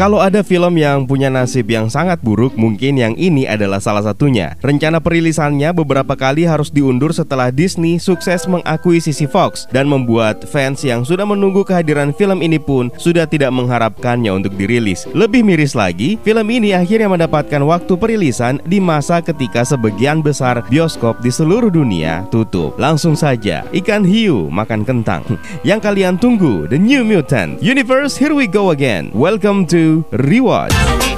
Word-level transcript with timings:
Kalau 0.00 0.16
ada 0.16 0.40
film 0.40 0.80
yang 0.80 1.04
punya 1.04 1.28
nasib 1.28 1.68
yang 1.68 1.92
sangat 1.92 2.24
buruk, 2.24 2.56
mungkin 2.56 2.96
yang 2.96 3.12
ini 3.20 3.44
adalah 3.44 3.84
salah 3.84 4.00
satunya. 4.00 4.56
Rencana 4.64 4.96
perilisannya 4.96 5.76
beberapa 5.76 6.16
kali 6.16 6.48
harus 6.48 6.72
diundur 6.72 7.12
setelah 7.12 7.52
Disney 7.52 8.00
sukses 8.00 8.48
mengakuisisi 8.48 9.28
Fox 9.28 9.68
dan 9.68 9.84
membuat 9.92 10.48
fans 10.48 10.80
yang 10.88 11.04
sudah 11.04 11.28
menunggu 11.28 11.68
kehadiran 11.68 12.16
film 12.16 12.40
ini 12.40 12.56
pun 12.56 12.88
sudah 12.96 13.28
tidak 13.28 13.52
mengharapkannya 13.52 14.32
untuk 14.32 14.56
dirilis. 14.56 15.04
Lebih 15.12 15.44
miris 15.44 15.76
lagi, 15.76 16.16
film 16.24 16.48
ini 16.48 16.72
akhirnya 16.72 17.12
mendapatkan 17.12 17.60
waktu 17.60 17.92
perilisan 17.92 18.56
di 18.64 18.80
masa 18.80 19.20
ketika 19.20 19.68
sebagian 19.68 20.24
besar 20.24 20.64
bioskop 20.72 21.20
di 21.20 21.28
seluruh 21.28 21.68
dunia 21.68 22.24
tutup. 22.32 22.72
Langsung 22.80 23.12
saja, 23.12 23.68
ikan 23.76 24.08
hiu 24.08 24.48
makan 24.48 24.80
kentang. 24.80 25.28
Yang 25.68 25.92
kalian 25.92 26.16
tunggu, 26.16 26.64
The 26.72 26.80
New 26.80 27.04
Mutant 27.04 27.60
Universe, 27.60 28.16
here 28.16 28.32
we 28.32 28.48
go 28.48 28.72
again. 28.72 29.12
Welcome 29.12 29.68
to 29.68 29.89
rewards. 30.10 31.09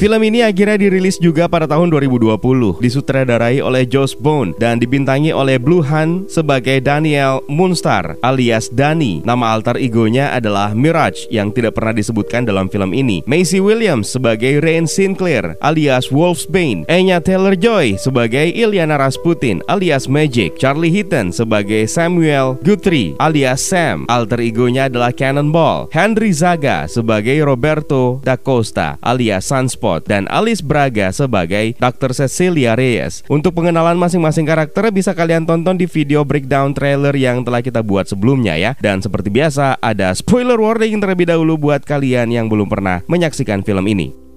Film 0.00 0.16
ini 0.24 0.40
akhirnya 0.40 0.80
dirilis 0.80 1.20
juga 1.20 1.44
pada 1.44 1.68
tahun 1.68 1.92
2020 1.92 2.40
Disutradarai 2.80 3.60
oleh 3.60 3.84
Josh 3.84 4.16
Bone 4.16 4.56
Dan 4.56 4.80
dibintangi 4.80 5.28
oleh 5.28 5.60
Blue 5.60 5.84
Han 5.84 6.24
sebagai 6.24 6.80
Daniel 6.80 7.44
Moonstar 7.52 8.16
alias 8.24 8.72
Dani. 8.72 9.20
Nama 9.28 9.52
alter 9.52 9.76
egonya 9.76 10.32
adalah 10.32 10.72
Mirage 10.72 11.28
yang 11.28 11.52
tidak 11.52 11.76
pernah 11.76 11.92
disebutkan 11.92 12.48
dalam 12.48 12.72
film 12.72 12.96
ini. 12.96 13.20
Macy 13.28 13.60
Williams 13.60 14.08
sebagai 14.08 14.64
Rain 14.64 14.88
Sinclair 14.88 15.60
alias 15.60 16.08
Wolfsbane. 16.08 16.88
Enya 16.88 17.20
Taylor-Joy 17.20 18.00
sebagai 18.00 18.56
Ilyana 18.56 18.96
Rasputin 18.96 19.60
alias 19.68 20.08
Magic. 20.08 20.56
Charlie 20.56 20.96
Heaton 20.96 21.28
sebagai 21.28 21.84
Samuel 21.84 22.56
Guthrie 22.64 23.20
alias 23.20 23.60
Sam. 23.60 24.08
Alter 24.08 24.40
egonya 24.40 24.88
adalah 24.88 25.12
Cannonball. 25.12 25.92
Henry 25.92 26.32
Zaga 26.32 26.88
sebagai 26.88 27.36
Roberto 27.44 28.24
Da 28.24 28.40
Costa 28.40 28.96
alias 29.04 29.44
Sunspot 29.44 29.89
dan 29.98 30.30
Alice 30.30 30.62
Braga 30.62 31.10
sebagai 31.10 31.74
Dr. 31.82 32.14
Cecilia 32.14 32.78
Reyes. 32.78 33.26
Untuk 33.26 33.58
pengenalan 33.58 33.98
masing-masing 33.98 34.46
karakter 34.46 34.86
bisa 34.94 35.10
kalian 35.10 35.42
tonton 35.42 35.74
di 35.74 35.90
video 35.90 36.22
breakdown 36.22 36.70
trailer 36.70 37.16
yang 37.18 37.42
telah 37.42 37.58
kita 37.58 37.82
buat 37.82 38.06
sebelumnya 38.06 38.54
ya. 38.54 38.78
Dan 38.78 39.02
seperti 39.02 39.34
biasa 39.34 39.82
ada 39.82 40.14
spoiler 40.14 40.62
warning 40.62 41.02
terlebih 41.02 41.26
dahulu 41.26 41.58
buat 41.58 41.82
kalian 41.82 42.30
yang 42.30 42.46
belum 42.46 42.70
pernah 42.70 43.02
menyaksikan 43.10 43.66
film 43.66 43.82
ini. 43.90 44.29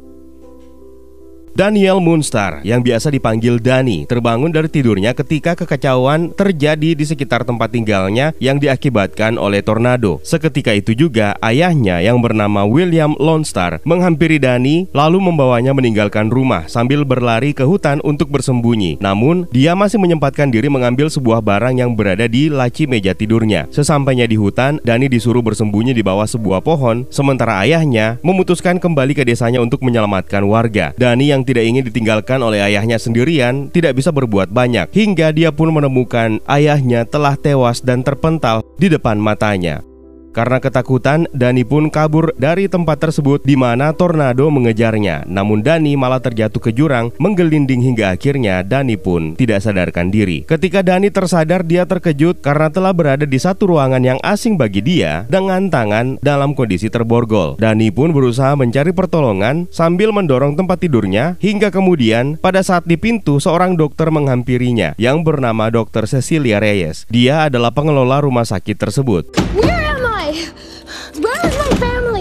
Daniel 1.54 2.02
Moonstar 2.02 2.66
yang 2.66 2.82
biasa 2.82 3.14
dipanggil 3.14 3.62
Dani 3.62 4.10
terbangun 4.10 4.50
dari 4.50 4.66
tidurnya 4.66 5.14
ketika 5.14 5.54
kekacauan 5.54 6.34
terjadi 6.34 6.98
di 6.98 7.06
sekitar 7.06 7.46
tempat 7.46 7.70
tinggalnya 7.70 8.34
yang 8.42 8.58
diakibatkan 8.58 9.38
oleh 9.38 9.62
tornado. 9.62 10.18
Seketika 10.26 10.74
itu 10.74 10.98
juga 10.98 11.38
ayahnya 11.46 12.02
yang 12.02 12.18
bernama 12.26 12.66
William 12.66 13.14
Lonstar 13.22 13.86
menghampiri 13.86 14.42
Dani 14.42 14.90
lalu 14.98 15.22
membawanya 15.22 15.78
meninggalkan 15.78 16.34
rumah 16.34 16.66
sambil 16.66 17.06
berlari 17.06 17.54
ke 17.54 17.62
hutan 17.62 18.02
untuk 18.02 18.34
bersembunyi. 18.34 18.98
Namun 18.98 19.46
dia 19.54 19.78
masih 19.78 20.02
menyempatkan 20.02 20.50
diri 20.50 20.74
mengambil 20.74 21.06
sebuah 21.14 21.46
barang 21.46 21.78
yang 21.78 21.94
berada 21.94 22.26
di 22.26 22.50
laci 22.50 22.90
meja 22.90 23.14
tidurnya. 23.14 23.70
Sesampainya 23.70 24.26
di 24.26 24.42
hutan, 24.42 24.82
Dani 24.82 25.06
disuruh 25.06 25.46
bersembunyi 25.46 25.94
di 25.94 26.02
bawah 26.02 26.26
sebuah 26.26 26.66
pohon 26.66 27.06
sementara 27.14 27.62
ayahnya 27.62 28.18
memutuskan 28.26 28.82
kembali 28.82 29.14
ke 29.14 29.22
desanya 29.22 29.62
untuk 29.62 29.86
menyelamatkan 29.86 30.42
warga. 30.50 30.98
Dani 30.98 31.30
yang 31.30 31.43
tidak 31.46 31.64
ingin 31.64 31.86
ditinggalkan 31.86 32.42
oleh 32.42 32.60
ayahnya 32.60 32.98
sendirian, 32.98 33.70
tidak 33.70 33.96
bisa 33.96 34.10
berbuat 34.10 34.50
banyak, 34.50 34.90
hingga 34.92 35.30
dia 35.32 35.54
pun 35.54 35.70
menemukan 35.70 36.42
ayahnya 36.50 37.06
telah 37.06 37.38
tewas 37.38 37.80
dan 37.80 38.02
terpental 38.02 38.66
di 38.82 38.90
depan 38.90 39.22
matanya. 39.22 39.93
Karena 40.34 40.58
ketakutan, 40.58 41.30
Dani 41.30 41.62
pun 41.62 41.94
kabur 41.94 42.34
dari 42.36 42.66
tempat 42.66 42.98
tersebut 42.98 43.46
di 43.46 43.54
mana 43.54 43.94
tornado 43.94 44.50
mengejarnya. 44.50 45.30
Namun 45.30 45.62
Dani 45.62 45.94
malah 45.94 46.18
terjatuh 46.20 46.58
ke 46.58 46.74
jurang, 46.74 47.14
menggelinding 47.22 47.86
hingga 47.86 48.10
akhirnya 48.10 48.66
Dani 48.66 48.98
pun 48.98 49.38
tidak 49.38 49.62
sadarkan 49.62 50.10
diri. 50.10 50.42
Ketika 50.44 50.82
Dani 50.82 51.14
tersadar, 51.14 51.62
dia 51.62 51.86
terkejut 51.86 52.42
karena 52.42 52.74
telah 52.74 52.90
berada 52.92 53.30
di 53.30 53.38
satu 53.38 53.70
ruangan 53.70 54.02
yang 54.02 54.18
asing 54.26 54.58
bagi 54.58 54.82
dia 54.82 55.30
dengan 55.30 55.70
tangan 55.70 56.18
dalam 56.26 56.58
kondisi 56.58 56.90
terborgol. 56.90 57.62
Dani 57.62 57.94
pun 57.94 58.10
berusaha 58.10 58.58
mencari 58.58 58.90
pertolongan 58.90 59.70
sambil 59.70 60.10
mendorong 60.10 60.58
tempat 60.58 60.82
tidurnya 60.82 61.38
hingga 61.38 61.70
kemudian 61.70 62.42
pada 62.42 62.66
saat 62.66 62.90
di 62.90 62.98
pintu 62.98 63.38
seorang 63.38 63.78
dokter 63.78 64.10
menghampirinya 64.10 64.98
yang 64.98 65.22
bernama 65.22 65.70
Dr. 65.70 66.10
Cecilia 66.10 66.58
Reyes. 66.58 67.06
Dia 67.14 67.46
adalah 67.46 67.70
pengelola 67.70 68.26
rumah 68.26 68.48
sakit 68.50 68.78
tersebut. 68.82 69.24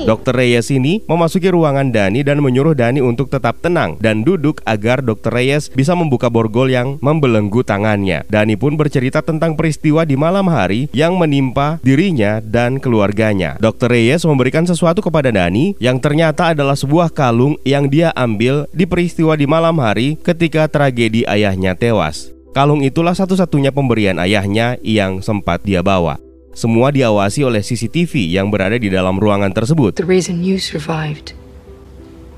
Dokter 0.03 0.35
Reyes 0.35 0.69
ini 0.75 1.01
memasuki 1.07 1.49
ruangan 1.49 1.95
Dani 1.95 2.27
dan 2.27 2.43
menyuruh 2.43 2.75
Dani 2.75 2.99
untuk 2.99 3.31
tetap 3.31 3.63
tenang 3.63 3.97
dan 4.03 4.27
duduk 4.27 4.59
agar 4.67 5.01
Dokter 5.01 5.31
Reyes 5.31 5.71
bisa 5.71 5.95
membuka 5.95 6.27
borgol 6.27 6.69
yang 6.69 6.99
membelenggu 6.99 7.63
tangannya. 7.63 8.27
Dani 8.27 8.59
pun 8.59 8.75
bercerita 8.75 9.23
tentang 9.23 9.55
peristiwa 9.55 10.03
di 10.03 10.19
malam 10.19 10.51
hari 10.51 10.91
yang 10.91 11.15
menimpa 11.17 11.79
dirinya 11.87 12.43
dan 12.43 12.83
keluarganya. 12.83 13.57
Dokter 13.63 13.89
Reyes 13.95 14.27
memberikan 14.27 14.67
sesuatu 14.67 15.01
kepada 15.01 15.31
Dani 15.31 15.79
yang 15.79 16.03
ternyata 16.03 16.51
adalah 16.51 16.75
sebuah 16.75 17.15
kalung 17.15 17.55
yang 17.63 17.87
dia 17.87 18.11
ambil 18.19 18.67
di 18.75 18.84
peristiwa 18.84 19.39
di 19.39 19.47
malam 19.47 19.79
hari 19.79 20.19
ketika 20.21 20.67
tragedi 20.67 21.23
ayahnya 21.31 21.79
tewas. 21.79 22.34
Kalung 22.53 22.84
itulah 22.84 23.17
satu-satunya 23.17 23.73
pemberian 23.73 24.21
ayahnya 24.21 24.77
yang 24.84 25.25
sempat 25.25 25.65
dia 25.65 25.81
bawa. 25.81 26.31
Semua 26.53 26.93
diawasi 26.93 27.49
oleh 27.49 27.65
CCTV 27.65 28.29
yang 28.29 28.53
berada 28.53 28.77
di 28.77 28.93
dalam 28.93 29.17
ruangan 29.17 29.57
tersebut. 29.57 29.97
The 29.97 30.05
reason 30.05 30.45
you 30.45 30.61
survived 30.61 31.33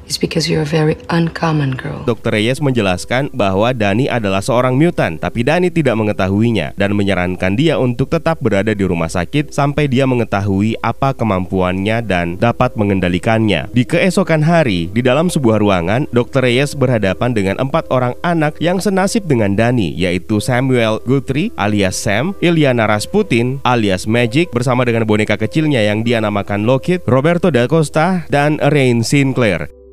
is 0.09 0.21
because 0.21 0.47
you're 0.49 0.65
a 0.65 0.69
very 0.69 0.97
uncommon 1.11 1.77
girl. 1.77 2.05
Dr. 2.05 2.35
Reyes 2.35 2.61
menjelaskan 2.61 3.33
bahwa 3.33 3.73
Dani 3.73 4.09
adalah 4.09 4.41
seorang 4.41 4.77
mutan, 4.77 5.17
tapi 5.17 5.45
Dani 5.45 5.69
tidak 5.73 5.97
mengetahuinya 5.99 6.77
dan 6.77 6.97
menyarankan 6.97 7.57
dia 7.57 7.77
untuk 7.81 8.13
tetap 8.13 8.41
berada 8.41 8.73
di 8.73 8.85
rumah 8.85 9.09
sakit 9.09 9.53
sampai 9.53 9.89
dia 9.89 10.05
mengetahui 10.05 10.77
apa 10.81 11.13
kemampuannya 11.17 12.05
dan 12.05 12.37
dapat 12.37 12.77
mengendalikannya. 12.77 13.71
Di 13.73 13.85
keesokan 13.85 14.45
hari, 14.45 14.89
di 14.93 15.01
dalam 15.01 15.29
sebuah 15.29 15.61
ruangan, 15.61 16.09
Dr. 16.13 16.45
Reyes 16.45 16.77
berhadapan 16.77 17.33
dengan 17.33 17.57
empat 17.61 17.89
orang 17.89 18.17
anak 18.25 18.59
yang 18.61 18.81
senasib 18.81 19.25
dengan 19.25 19.57
Dani, 19.57 19.93
yaitu 19.95 20.41
Samuel 20.41 21.01
Guthrie 21.05 21.53
alias 21.57 21.97
Sam, 21.97 22.37
Ilyana 22.41 22.89
Rasputin 22.89 23.61
alias 23.65 24.05
Magic 24.05 24.53
bersama 24.53 24.85
dengan 24.85 25.09
boneka 25.09 25.39
kecilnya 25.41 25.81
yang 25.85 26.05
dia 26.05 26.21
namakan 26.21 26.69
Lockheed, 26.69 27.05
Roberto 27.09 27.49
da 27.49 27.69
Costa, 27.69 28.27
dan 28.29 28.61
Rain 28.61 29.05
Sinclair. 29.07 29.84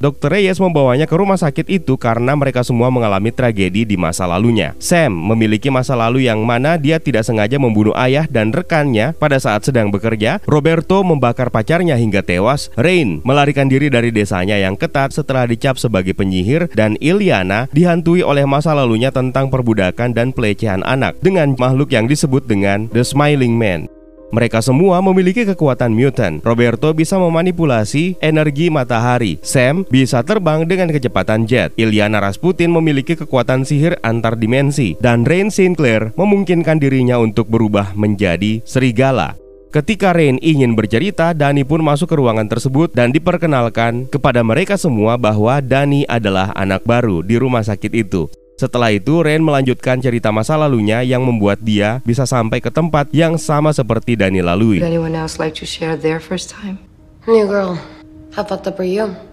Dr. 0.00 0.32
Reyes 0.32 0.56
membawanya 0.56 1.04
ke 1.04 1.12
rumah 1.12 1.36
sakit 1.36 1.68
itu 1.68 2.00
karena 2.00 2.32
mereka 2.32 2.64
semua 2.64 2.88
mengalami 2.88 3.28
tragedi 3.28 3.84
di 3.84 4.00
masa 4.00 4.24
lalunya. 4.24 4.72
Sam 4.80 5.12
memiliki 5.12 5.68
masa 5.68 5.92
lalu 5.92 6.24
yang 6.24 6.40
mana 6.40 6.80
dia 6.80 6.96
tidak 6.96 7.28
sengaja 7.28 7.60
membunuh 7.60 7.92
ayah 8.00 8.24
dan 8.24 8.48
rekannya 8.48 9.12
pada 9.20 9.36
saat 9.36 9.60
sedang 9.68 9.92
bekerja. 9.92 10.40
Roberto 10.48 11.04
membakar 11.04 11.52
pacarnya 11.52 12.00
hingga 12.00 12.24
tewas. 12.24 12.72
Rain 12.80 13.20
melarikan 13.28 13.68
diri 13.68 13.92
dari 13.92 14.08
desanya 14.08 14.56
yang 14.56 14.72
ketat 14.72 15.12
setelah 15.12 15.44
dicap 15.44 15.76
sebagai 15.76 16.16
penyihir 16.16 16.72
dan 16.72 16.96
Ilyana 16.96 17.68
dihantui 17.68 18.24
oleh 18.24 18.48
masa 18.48 18.72
lalunya 18.72 19.12
tentang 19.12 19.52
perbudakan 19.52 20.16
dan 20.16 20.32
pelecehan 20.32 20.80
anak 20.80 21.20
dengan 21.20 21.52
makhluk 21.60 21.92
yang 21.92 22.08
disebut 22.08 22.48
dengan 22.48 22.88
The 22.88 23.04
Smiling 23.04 23.52
Man. 23.52 23.99
Mereka 24.30 24.62
semua 24.62 25.02
memiliki 25.02 25.42
kekuatan 25.42 25.90
mutant. 25.90 26.38
Roberto 26.46 26.94
bisa 26.94 27.18
memanipulasi 27.18 28.18
energi 28.22 28.70
matahari. 28.70 29.42
Sam 29.42 29.82
bisa 29.90 30.22
terbang 30.22 30.62
dengan 30.64 30.90
kecepatan 30.90 31.50
jet. 31.50 31.74
Ilyana 31.74 32.22
Rasputin 32.22 32.70
memiliki 32.70 33.18
kekuatan 33.18 33.66
sihir 33.66 33.98
antar 34.06 34.38
dimensi. 34.38 34.94
Dan 35.02 35.26
Rain 35.26 35.50
Sinclair 35.50 36.14
memungkinkan 36.14 36.78
dirinya 36.78 37.18
untuk 37.18 37.50
berubah 37.50 37.92
menjadi 37.98 38.62
serigala. 38.62 39.34
Ketika 39.70 40.10
Rain 40.10 40.34
ingin 40.42 40.74
bercerita, 40.74 41.30
Dani 41.30 41.62
pun 41.62 41.78
masuk 41.78 42.10
ke 42.10 42.18
ruangan 42.18 42.50
tersebut 42.50 42.90
dan 42.90 43.14
diperkenalkan 43.14 44.10
kepada 44.10 44.42
mereka 44.42 44.74
semua 44.74 45.14
bahwa 45.14 45.62
Dani 45.62 46.02
adalah 46.10 46.50
anak 46.58 46.82
baru 46.82 47.22
di 47.22 47.38
rumah 47.38 47.62
sakit 47.62 47.94
itu. 47.94 48.26
Setelah 48.60 48.92
itu, 48.92 49.24
Ren 49.24 49.40
melanjutkan 49.40 49.96
cerita 50.04 50.28
masa 50.28 50.52
lalunya 50.52 51.00
yang 51.00 51.24
membuat 51.24 51.64
dia 51.64 52.04
bisa 52.04 52.28
sampai 52.28 52.60
ke 52.60 52.68
tempat 52.68 53.08
yang 53.08 53.40
sama 53.40 53.72
seperti 53.72 54.20
Dani 54.20 54.44
lalui. 54.44 54.84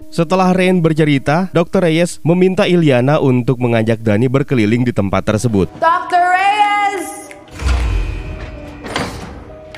Setelah 0.08 0.56
Ren 0.56 0.80
bercerita, 0.80 1.52
Dr. 1.52 1.84
Reyes 1.84 2.24
meminta 2.24 2.72
Ilyana 2.72 3.20
untuk 3.20 3.60
mengajak 3.60 4.00
Dani 4.00 4.32
berkeliling 4.32 4.88
di 4.88 4.96
tempat 4.96 5.28
tersebut. 5.28 5.68
Dr. 5.76 6.24
Reyes! 6.24 6.47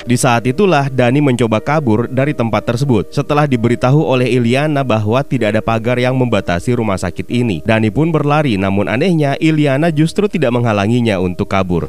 Di 0.10 0.18
saat 0.18 0.42
itulah 0.50 0.90
Dani 0.90 1.22
mencoba 1.22 1.62
kabur 1.62 2.10
dari 2.10 2.34
tempat 2.34 2.66
tersebut 2.66 3.14
setelah 3.14 3.46
diberitahu 3.46 4.02
oleh 4.02 4.26
Iliana 4.26 4.82
bahwa 4.82 5.22
tidak 5.22 5.54
ada 5.54 5.62
pagar 5.62 6.02
yang 6.02 6.18
membatasi 6.18 6.74
rumah 6.74 6.98
sakit 6.98 7.30
ini. 7.30 7.62
Dani 7.62 7.94
pun 7.94 8.10
berlari 8.10 8.58
namun 8.58 8.90
anehnya 8.90 9.38
Iliana 9.38 9.94
justru 9.94 10.26
tidak 10.26 10.50
menghalanginya 10.50 11.22
untuk 11.22 11.54
kabur. 11.54 11.86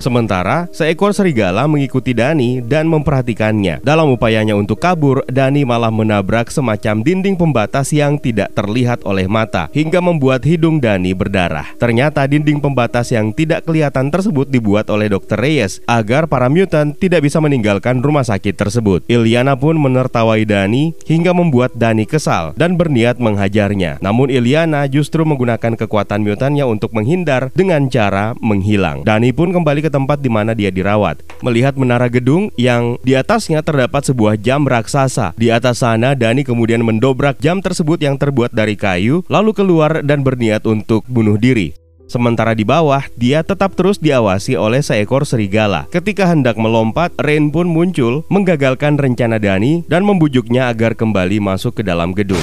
Sementara, 0.00 0.64
seekor 0.72 1.12
serigala 1.12 1.68
mengikuti 1.68 2.16
Dani 2.16 2.64
dan 2.64 2.88
memperhatikannya. 2.88 3.84
Dalam 3.84 4.16
upayanya 4.16 4.56
untuk 4.56 4.80
kabur, 4.80 5.20
Dani 5.28 5.68
malah 5.68 5.92
menabrak 5.92 6.48
semacam 6.48 7.04
dinding 7.04 7.36
pembatas 7.36 7.92
yang 7.92 8.16
tidak 8.16 8.48
terlihat 8.56 9.04
oleh 9.04 9.28
mata, 9.28 9.68
hingga 9.76 10.00
membuat 10.00 10.40
hidung 10.48 10.80
Dani 10.80 11.12
berdarah. 11.12 11.76
Ternyata 11.76 12.24
dinding 12.24 12.64
pembatas 12.64 13.12
yang 13.12 13.36
tidak 13.36 13.68
kelihatan 13.68 14.08
tersebut 14.08 14.48
dibuat 14.48 14.88
oleh 14.88 15.12
Dr. 15.12 15.36
Reyes 15.36 15.84
agar 15.84 16.24
para 16.24 16.48
mutant 16.48 16.96
tidak 16.96 17.28
bisa 17.28 17.36
meninggalkan 17.44 18.00
rumah 18.00 18.24
sakit 18.24 18.56
tersebut. 18.56 19.04
Iliana 19.04 19.52
pun 19.52 19.76
menertawai 19.76 20.40
Dani 20.48 20.96
hingga 21.04 21.36
membuat 21.36 21.76
Dani 21.76 22.08
kesal 22.08 22.56
dan 22.56 22.80
berniat 22.80 23.20
menghajarnya. 23.20 24.00
Namun 24.00 24.32
Iliana 24.32 24.88
justru 24.88 25.28
menggunakan 25.28 25.76
kekuatan 25.76 26.24
mutannya 26.24 26.64
untuk 26.64 26.96
menghindar 26.96 27.52
dengan 27.52 27.92
cara 27.92 28.32
menghilang. 28.40 29.04
Dani 29.04 29.36
pun 29.36 29.52
kembali 29.52 29.84
ke 29.84 29.89
tempat 29.90 30.22
di 30.22 30.30
mana 30.30 30.54
dia 30.54 30.70
dirawat. 30.70 31.20
Melihat 31.42 31.74
menara 31.74 32.06
gedung 32.06 32.48
yang 32.54 32.96
di 33.02 33.18
atasnya 33.18 33.60
terdapat 33.60 34.06
sebuah 34.06 34.38
jam 34.38 34.64
raksasa. 34.64 35.34
Di 35.34 35.50
atas 35.50 35.82
sana, 35.82 36.14
Dani 36.14 36.46
kemudian 36.46 36.86
mendobrak 36.86 37.42
jam 37.42 37.58
tersebut 37.58 37.98
yang 37.98 38.14
terbuat 38.16 38.54
dari 38.54 38.78
kayu, 38.78 39.26
lalu 39.26 39.50
keluar 39.52 40.06
dan 40.06 40.22
berniat 40.22 40.62
untuk 40.64 41.02
bunuh 41.10 41.36
diri. 41.36 41.74
Sementara 42.10 42.58
di 42.58 42.66
bawah, 42.66 43.06
dia 43.14 43.46
tetap 43.46 43.78
terus 43.78 43.94
diawasi 44.02 44.58
oleh 44.58 44.82
seekor 44.82 45.22
serigala. 45.22 45.86
Ketika 45.94 46.26
hendak 46.26 46.58
melompat, 46.58 47.14
Rain 47.22 47.54
pun 47.54 47.70
muncul, 47.70 48.26
menggagalkan 48.26 48.98
rencana 48.98 49.38
Dani 49.38 49.86
dan 49.86 50.02
membujuknya 50.02 50.74
agar 50.74 50.98
kembali 50.98 51.38
masuk 51.38 51.78
ke 51.78 51.82
dalam 51.86 52.10
gedung. 52.10 52.42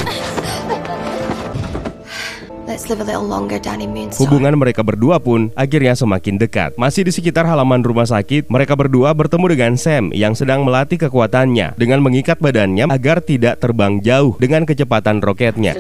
Hubungan 4.21 4.53
mereka 4.55 4.85
berdua 4.85 5.17
pun 5.17 5.49
akhirnya 5.57 5.97
semakin 5.97 6.37
dekat. 6.37 6.77
Masih 6.77 7.03
di 7.03 7.11
sekitar 7.11 7.43
halaman 7.49 7.81
rumah 7.81 8.05
sakit, 8.05 8.47
mereka 8.47 8.77
berdua 8.77 9.11
bertemu 9.17 9.45
dengan 9.51 9.73
Sam 9.75 10.13
yang 10.13 10.37
sedang 10.37 10.61
melatih 10.63 11.01
kekuatannya 11.01 11.75
dengan 11.75 11.99
mengikat 12.05 12.37
badannya 12.37 12.85
agar 12.87 13.19
tidak 13.19 13.59
terbang 13.59 13.99
jauh 13.99 14.37
dengan 14.37 14.63
kecepatan 14.63 15.19
roketnya. 15.19 15.75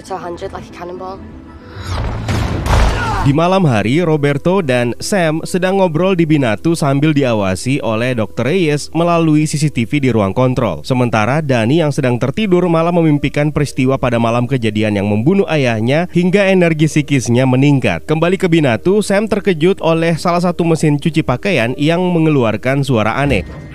Di 3.25 3.33
malam 3.33 3.65
hari, 3.65 4.05
Roberto 4.05 4.61
dan 4.61 4.93
Sam 5.01 5.41
sedang 5.41 5.81
ngobrol 5.81 6.13
di 6.13 6.29
Binatu 6.29 6.77
sambil 6.77 7.17
diawasi 7.17 7.81
oleh 7.81 8.13
Dr. 8.13 8.45
Reyes 8.45 8.93
melalui 8.93 9.49
CCTV 9.49 10.03
di 10.03 10.09
ruang 10.13 10.37
kontrol. 10.37 10.85
Sementara 10.85 11.41
Dani 11.41 11.81
yang 11.81 11.89
sedang 11.89 12.21
tertidur 12.21 12.69
malah 12.69 12.93
memimpikan 12.93 13.49
peristiwa 13.49 13.97
pada 13.97 14.21
malam 14.21 14.45
kejadian 14.45 15.01
yang 15.01 15.09
membunuh 15.09 15.49
ayahnya 15.49 16.05
hingga 16.13 16.45
energi 16.45 16.85
psikisnya 16.85 17.49
meningkat. 17.49 18.05
Kembali 18.05 18.37
ke 18.37 18.45
Binatu, 18.45 19.01
Sam 19.01 19.25
terkejut 19.25 19.81
oleh 19.81 20.13
salah 20.21 20.43
satu 20.43 20.61
mesin 20.67 21.01
cuci 21.01 21.25
pakaian 21.25 21.73
yang 21.73 22.03
mengeluarkan 22.13 22.85
suara 22.85 23.17
aneh. 23.17 23.66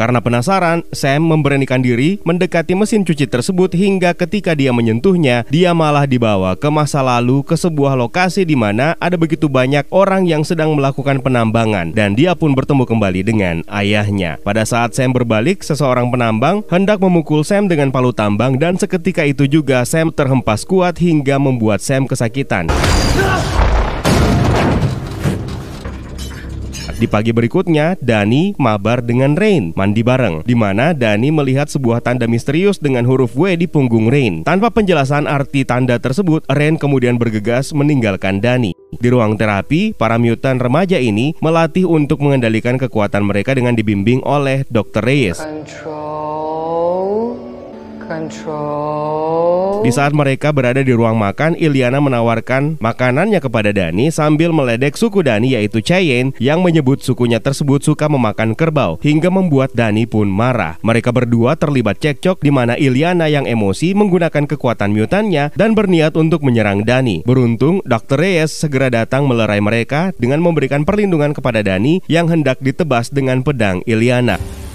Karena 0.00 0.24
penasaran, 0.24 0.80
Sam 0.96 1.28
memberanikan 1.28 1.84
diri 1.84 2.16
mendekati 2.24 2.72
mesin 2.72 3.04
cuci 3.04 3.28
tersebut 3.28 3.76
hingga 3.76 4.16
ketika 4.16 4.56
dia 4.56 4.72
menyentuhnya, 4.72 5.44
dia 5.52 5.76
malah 5.76 6.08
dibawa 6.08 6.56
ke 6.56 6.72
masa 6.72 7.04
lalu 7.04 7.44
ke 7.44 7.52
sebuah 7.52 8.00
lokasi 8.00 8.48
di 8.48 8.56
mana 8.56 8.96
ada 8.96 9.20
begitu 9.20 9.44
banyak 9.44 9.84
orang 9.92 10.24
yang 10.24 10.40
sedang 10.40 10.72
melakukan 10.72 11.20
penambangan 11.20 11.92
dan 11.92 12.16
dia 12.16 12.32
pun 12.32 12.56
bertemu 12.56 12.88
kembali 12.88 13.20
dengan 13.20 13.56
ayahnya. 13.68 14.40
Pada 14.40 14.64
saat 14.64 14.96
Sam 14.96 15.12
berbalik, 15.12 15.60
seseorang 15.60 16.08
penambang 16.08 16.64
hendak 16.72 16.96
memukul 16.96 17.44
Sam 17.44 17.68
dengan 17.68 17.92
palu 17.92 18.16
tambang 18.16 18.56
dan 18.56 18.80
seketika 18.80 19.28
itu 19.28 19.44
juga 19.44 19.84
Sam 19.84 20.08
terhempas 20.08 20.64
kuat 20.64 20.96
hingga 20.96 21.36
membuat 21.36 21.84
Sam 21.84 22.08
kesakitan. 22.08 22.72
Di 27.00 27.08
pagi 27.08 27.32
berikutnya, 27.32 27.96
Dani 27.96 28.52
mabar 28.60 29.00
dengan 29.00 29.32
Rain 29.32 29.72
mandi 29.72 30.04
bareng, 30.04 30.44
di 30.44 30.52
mana 30.52 30.92
Dani 30.92 31.32
melihat 31.32 31.64
sebuah 31.64 32.04
tanda 32.04 32.28
misterius 32.28 32.76
dengan 32.76 33.08
huruf 33.08 33.32
W 33.32 33.56
di 33.56 33.64
punggung 33.64 34.12
Rain. 34.12 34.44
Tanpa 34.44 34.68
penjelasan 34.68 35.24
arti 35.24 35.64
tanda 35.64 35.96
tersebut, 35.96 36.44
Rain 36.52 36.76
kemudian 36.76 37.16
bergegas 37.16 37.72
meninggalkan 37.72 38.44
Dani. 38.44 38.76
Di 38.92 39.08
ruang 39.08 39.40
terapi, 39.40 39.96
para 39.96 40.20
mutant 40.20 40.60
remaja 40.60 41.00
ini 41.00 41.32
melatih 41.40 41.88
untuk 41.88 42.20
mengendalikan 42.20 42.76
kekuatan 42.76 43.24
mereka 43.24 43.56
dengan 43.56 43.72
dibimbing 43.72 44.20
oleh 44.20 44.68
Dr. 44.68 45.00
Reyes. 45.00 45.40
Control. 45.40 46.39
Di 49.80 49.90
saat 49.94 50.10
mereka 50.10 50.50
berada 50.50 50.82
di 50.82 50.90
ruang 50.90 51.14
makan, 51.14 51.54
Iliana 51.54 52.02
menawarkan 52.02 52.82
makanannya 52.82 53.38
kepada 53.38 53.70
Dani 53.70 54.10
sambil 54.10 54.50
meledek 54.50 54.98
suku 54.98 55.22
Dani 55.22 55.54
yaitu 55.54 55.78
Cheyenne 55.78 56.34
yang 56.42 56.60
menyebut 56.60 57.00
sukunya 57.00 57.38
tersebut 57.38 57.80
suka 57.80 58.10
memakan 58.10 58.58
kerbau 58.58 58.98
hingga 58.98 59.30
membuat 59.30 59.72
Dani 59.72 60.10
pun 60.10 60.26
marah. 60.26 60.76
Mereka 60.82 61.14
berdua 61.14 61.54
terlibat 61.54 62.02
cekcok 62.02 62.42
di 62.42 62.50
mana 62.50 62.74
Iliana 62.74 63.30
yang 63.30 63.46
emosi 63.46 63.94
menggunakan 63.94 64.50
kekuatan 64.50 64.90
mutannya 64.90 65.54
dan 65.54 65.78
berniat 65.78 66.18
untuk 66.18 66.42
menyerang 66.42 66.82
Dani. 66.82 67.22
Beruntung, 67.22 67.78
Dr. 67.86 68.18
Reyes 68.20 68.50
segera 68.50 68.90
datang 68.90 69.30
melerai 69.30 69.62
mereka 69.62 70.10
dengan 70.18 70.42
memberikan 70.42 70.82
perlindungan 70.82 71.30
kepada 71.30 71.62
Dani 71.62 72.02
yang 72.10 72.26
hendak 72.26 72.58
ditebas 72.58 73.08
dengan 73.14 73.46
pedang 73.46 73.80
Iliana. 73.86 74.69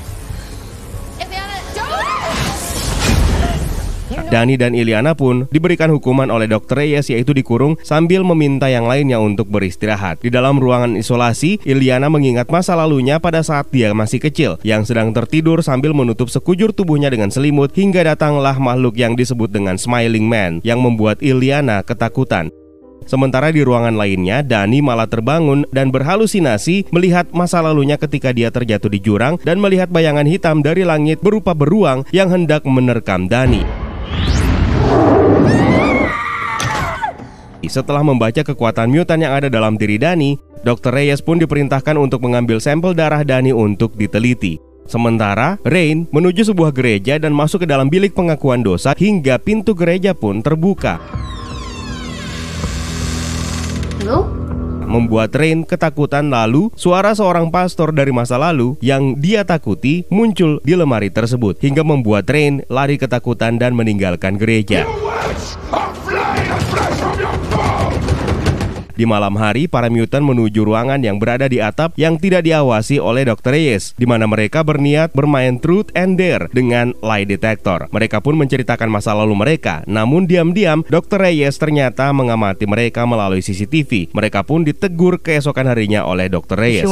Dani 4.36 4.60
dan 4.60 4.76
Iliana 4.76 5.16
pun 5.16 5.48
diberikan 5.48 5.88
hukuman 5.96 6.28
oleh 6.28 6.52
Dr. 6.52 6.84
Reyes 6.84 7.08
yaitu 7.08 7.32
dikurung 7.32 7.80
sambil 7.88 8.20
meminta 8.28 8.68
yang 8.68 8.84
lainnya 8.84 9.16
untuk 9.16 9.48
beristirahat. 9.48 10.20
Di 10.20 10.28
dalam 10.28 10.60
ruangan 10.60 11.00
isolasi, 11.00 11.64
Iliana 11.64 12.12
mengingat 12.12 12.52
masa 12.52 12.76
lalunya 12.76 13.16
pada 13.16 13.40
saat 13.48 13.72
dia 13.72 13.96
masih 13.96 14.20
kecil 14.20 14.60
yang 14.68 14.84
sedang 14.84 15.16
tertidur 15.16 15.64
sambil 15.64 15.96
menutup 15.96 16.28
sekujur 16.28 16.76
tubuhnya 16.76 17.08
dengan 17.08 17.32
selimut 17.32 17.72
hingga 17.72 18.04
datanglah 18.04 18.60
makhluk 18.60 19.00
yang 19.00 19.16
disebut 19.16 19.56
dengan 19.56 19.80
Smiling 19.80 20.28
Man 20.28 20.60
yang 20.68 20.84
membuat 20.84 21.24
Iliana 21.24 21.80
ketakutan. 21.88 22.52
Sementara 23.08 23.56
di 23.56 23.64
ruangan 23.64 23.96
lainnya, 23.96 24.44
Dani 24.44 24.84
malah 24.84 25.08
terbangun 25.08 25.64
dan 25.72 25.96
berhalusinasi 25.96 26.92
melihat 26.92 27.32
masa 27.32 27.64
lalunya 27.64 27.96
ketika 27.96 28.36
dia 28.36 28.52
terjatuh 28.52 28.92
di 28.92 29.00
jurang 29.00 29.40
dan 29.48 29.64
melihat 29.64 29.88
bayangan 29.88 30.28
hitam 30.28 30.60
dari 30.60 30.84
langit 30.84 31.24
berupa 31.24 31.56
beruang 31.56 32.04
yang 32.12 32.28
hendak 32.34 32.66
menerkam 32.68 33.32
Dani. 33.32 33.85
Setelah 37.68 38.02
membaca 38.02 38.42
kekuatan 38.42 38.90
mutan 38.90 39.22
yang 39.22 39.34
ada 39.36 39.48
dalam 39.52 39.76
diri 39.76 39.98
Dani, 40.00 40.38
Dr. 40.66 40.94
Reyes 40.94 41.22
pun 41.22 41.38
diperintahkan 41.38 41.94
untuk 41.98 42.26
mengambil 42.26 42.58
sampel 42.58 42.98
darah 42.98 43.22
Dani 43.22 43.54
untuk 43.54 43.94
diteliti. 43.94 44.58
Sementara 44.86 45.58
Rain 45.66 46.06
menuju 46.14 46.46
sebuah 46.46 46.70
gereja 46.70 47.18
dan 47.18 47.34
masuk 47.34 47.66
ke 47.66 47.68
dalam 47.70 47.90
bilik 47.90 48.14
pengakuan 48.14 48.62
dosa 48.62 48.94
hingga 48.94 49.42
pintu 49.42 49.74
gereja 49.74 50.14
pun 50.14 50.46
terbuka. 50.46 51.02
Halo? 54.06 54.30
Membuat 54.86 55.34
Rain 55.34 55.66
ketakutan 55.66 56.30
lalu 56.30 56.70
suara 56.78 57.18
seorang 57.18 57.50
pastor 57.50 57.90
dari 57.90 58.14
masa 58.14 58.38
lalu 58.38 58.78
yang 58.86 59.18
dia 59.18 59.42
takuti 59.42 60.06
muncul 60.14 60.62
di 60.62 60.78
lemari 60.78 61.10
tersebut 61.10 61.58
hingga 61.58 61.82
membuat 61.82 62.30
Rain 62.30 62.62
lari 62.70 63.02
ketakutan 63.02 63.58
dan 63.58 63.74
meninggalkan 63.74 64.38
gereja. 64.38 64.86
Di 68.96 69.04
malam 69.04 69.36
hari, 69.36 69.68
para 69.68 69.92
mutant 69.92 70.24
menuju 70.24 70.64
ruangan 70.64 71.04
yang 71.04 71.20
berada 71.20 71.52
di 71.52 71.60
atap 71.60 71.92
yang 72.00 72.16
tidak 72.16 72.48
diawasi 72.48 72.96
oleh 72.96 73.28
Dr. 73.28 73.52
Reyes, 73.52 73.92
di 74.00 74.08
mana 74.08 74.24
mereka 74.24 74.64
berniat 74.64 75.12
bermain 75.12 75.60
truth 75.60 75.92
and 76.00 76.16
dare 76.16 76.48
dengan 76.56 76.96
lie 77.04 77.28
detector. 77.28 77.92
Mereka 77.92 78.24
pun 78.24 78.40
menceritakan 78.40 78.88
masa 78.88 79.12
lalu 79.12 79.36
mereka, 79.36 79.84
namun 79.84 80.24
diam-diam 80.24 80.88
Dr. 80.88 81.28
Reyes 81.28 81.60
ternyata 81.60 82.08
mengamati 82.16 82.64
mereka 82.64 83.04
melalui 83.04 83.44
CCTV. 83.44 84.16
Mereka 84.16 84.48
pun 84.48 84.64
ditegur 84.64 85.20
keesokan 85.20 85.68
harinya 85.68 86.08
oleh 86.08 86.32
Dr. 86.32 86.56
Reyes. 86.56 86.88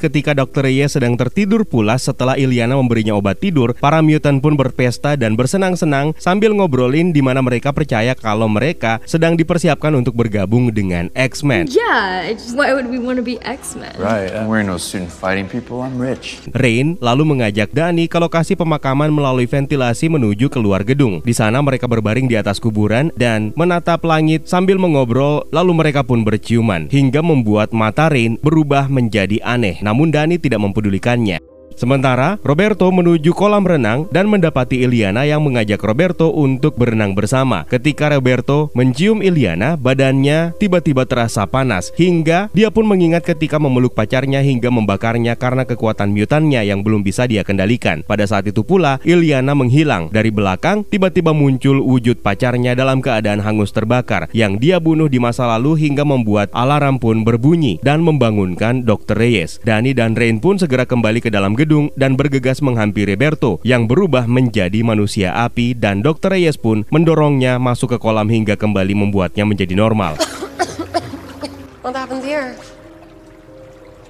Ketika 0.00 0.30
Dr. 0.32 0.62
Reyes 0.64 0.90
sedang 0.96 1.14
tertidur 1.20 1.62
pulas 1.68 2.00
setelah 2.08 2.40
Iliana 2.40 2.80
memberinya 2.80 3.12
obat 3.12 3.36
tidur, 3.44 3.76
para 3.76 4.00
mutant 4.00 4.40
pun 4.40 4.56
berpesta 4.56 5.12
dan 5.20 5.36
bersenang-senang 5.36 6.16
sambil 6.16 6.56
ngobrolin 6.56 7.12
di 7.12 7.17
mana 7.24 7.42
mereka 7.42 7.74
percaya 7.74 8.12
kalau 8.14 8.46
mereka 8.46 9.02
sedang 9.08 9.34
dipersiapkan 9.34 9.94
untuk 9.96 10.14
bergabung 10.14 10.70
dengan 10.70 11.08
X-Men. 11.16 11.70
Yeah, 11.72 12.34
why 12.54 12.74
would 12.76 12.90
we 12.90 13.00
want 13.00 13.18
to 13.18 13.24
be 13.24 13.40
X-Men? 13.42 13.96
Right. 13.96 14.30
Uh, 14.30 14.46
we're 14.46 14.62
no 14.62 14.76
student 14.76 15.10
fighting 15.10 15.48
people. 15.48 15.80
I'm 15.80 15.96
rich. 15.96 16.42
Rain 16.52 17.00
lalu 17.00 17.24
mengajak 17.24 17.72
Dani 17.72 18.06
ke 18.06 18.20
lokasi 18.20 18.54
pemakaman 18.54 19.08
melalui 19.08 19.48
ventilasi 19.48 20.12
menuju 20.12 20.52
keluar 20.52 20.84
gedung. 20.84 21.24
Di 21.24 21.34
sana 21.34 21.64
mereka 21.64 21.88
berbaring 21.88 22.28
di 22.28 22.36
atas 22.36 22.60
kuburan 22.60 23.08
dan 23.16 23.50
menatap 23.56 24.04
langit 24.04 24.46
sambil 24.46 24.76
mengobrol 24.76 25.48
lalu 25.50 25.72
mereka 25.72 26.04
pun 26.04 26.22
berciuman 26.22 26.86
hingga 26.92 27.24
membuat 27.24 27.72
mata 27.72 28.12
Rain 28.12 28.36
berubah 28.38 28.86
menjadi 28.92 29.40
aneh. 29.42 29.80
Namun 29.80 30.12
Dani 30.12 30.36
tidak 30.36 30.60
mempedulikannya. 30.62 31.47
Sementara 31.78 32.42
Roberto 32.42 32.90
menuju 32.90 33.30
kolam 33.38 33.62
renang 33.62 34.10
dan 34.10 34.26
mendapati 34.26 34.82
Iliana 34.82 35.22
yang 35.22 35.46
mengajak 35.46 35.78
Roberto 35.78 36.34
untuk 36.34 36.74
berenang 36.74 37.14
bersama. 37.14 37.62
Ketika 37.70 38.10
Roberto 38.10 38.74
mencium 38.74 39.22
Iliana, 39.22 39.78
badannya 39.78 40.58
tiba-tiba 40.58 41.06
terasa 41.06 41.46
panas 41.46 41.94
hingga 41.94 42.50
dia 42.50 42.74
pun 42.74 42.82
mengingat 42.82 43.22
ketika 43.22 43.62
memeluk 43.62 43.94
pacarnya 43.94 44.42
hingga 44.42 44.74
membakarnya 44.74 45.38
karena 45.38 45.62
kekuatan 45.62 46.10
mutannya 46.10 46.66
yang 46.66 46.82
belum 46.82 47.06
bisa 47.06 47.30
dia 47.30 47.46
kendalikan. 47.46 48.02
Pada 48.02 48.26
saat 48.26 48.50
itu 48.50 48.66
pula 48.66 48.98
Iliana 49.06 49.54
menghilang. 49.54 50.10
Dari 50.10 50.34
belakang 50.34 50.82
tiba-tiba 50.82 51.30
muncul 51.30 51.78
wujud 51.78 52.26
pacarnya 52.26 52.74
dalam 52.74 52.98
keadaan 52.98 53.38
hangus 53.38 53.70
terbakar 53.70 54.26
yang 54.34 54.58
dia 54.58 54.82
bunuh 54.82 55.06
di 55.06 55.22
masa 55.22 55.46
lalu 55.46 55.78
hingga 55.78 56.02
membuat 56.02 56.50
alarm 56.58 56.98
pun 56.98 57.22
berbunyi 57.22 57.78
dan 57.86 58.02
membangunkan 58.02 58.82
Dr. 58.82 59.14
Reyes. 59.14 59.62
Dani 59.62 59.94
dan 59.94 60.18
Rain 60.18 60.42
pun 60.42 60.58
segera 60.58 60.82
kembali 60.82 61.22
ke 61.22 61.30
dalam 61.30 61.54
gedung 61.54 61.67
gedung 61.68 61.92
dan 62.00 62.16
bergegas 62.16 62.64
menghampiri 62.64 63.12
Berto 63.12 63.60
yang 63.60 63.84
berubah 63.84 64.24
menjadi 64.24 64.80
manusia 64.80 65.36
api 65.36 65.76
dan 65.76 66.00
Dr. 66.00 66.32
Reyes 66.32 66.56
pun 66.56 66.88
mendorongnya 66.88 67.60
masuk 67.60 67.92
ke 67.92 67.98
kolam 68.00 68.32
hingga 68.32 68.56
kembali 68.56 68.96
membuatnya 68.96 69.44
menjadi 69.44 69.76
normal. 69.76 70.16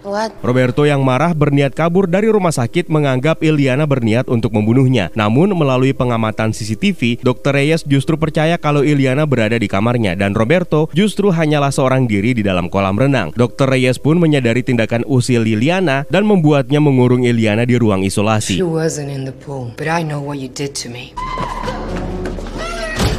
What? 0.09 0.33
Roberto 0.41 0.89
yang 0.89 1.05
marah 1.05 1.37
berniat 1.37 1.77
kabur 1.77 2.09
dari 2.09 2.33
rumah 2.33 2.51
sakit 2.51 2.89
menganggap 2.89 3.45
Iliana 3.45 3.85
berniat 3.85 4.33
untuk 4.33 4.57
membunuhnya. 4.57 5.13
Namun 5.13 5.53
melalui 5.53 5.93
pengamatan 5.93 6.57
CCTV, 6.57 7.21
Dr. 7.21 7.53
Reyes 7.53 7.85
justru 7.85 8.17
percaya 8.17 8.57
kalau 8.57 8.81
Iliana 8.81 9.29
berada 9.29 9.61
di 9.61 9.69
kamarnya 9.69 10.17
dan 10.17 10.33
Roberto 10.33 10.89
justru 10.97 11.29
hanyalah 11.29 11.69
seorang 11.69 12.09
diri 12.09 12.33
di 12.33 12.41
dalam 12.41 12.73
kolam 12.73 12.97
renang. 12.97 13.37
Dr. 13.37 13.69
Reyes 13.69 14.01
pun 14.01 14.17
menyadari 14.17 14.65
tindakan 14.65 15.05
usil 15.05 15.45
Liliana 15.45 16.09
dan 16.09 16.25
membuatnya 16.25 16.81
mengurung 16.81 17.29
Iliana 17.29 17.69
di 17.69 17.77
ruang 17.77 18.01
isolasi. 18.01 18.57
She 18.57 18.65
wasn't 18.65 19.13
in 19.13 19.29
the 19.29 19.37
pool, 19.37 19.77
but 19.77 19.93
I 19.93 20.01
know 20.01 20.25
what 20.25 20.41
you 20.41 20.49
did 20.49 20.73
to 20.81 20.89
me. 20.89 21.13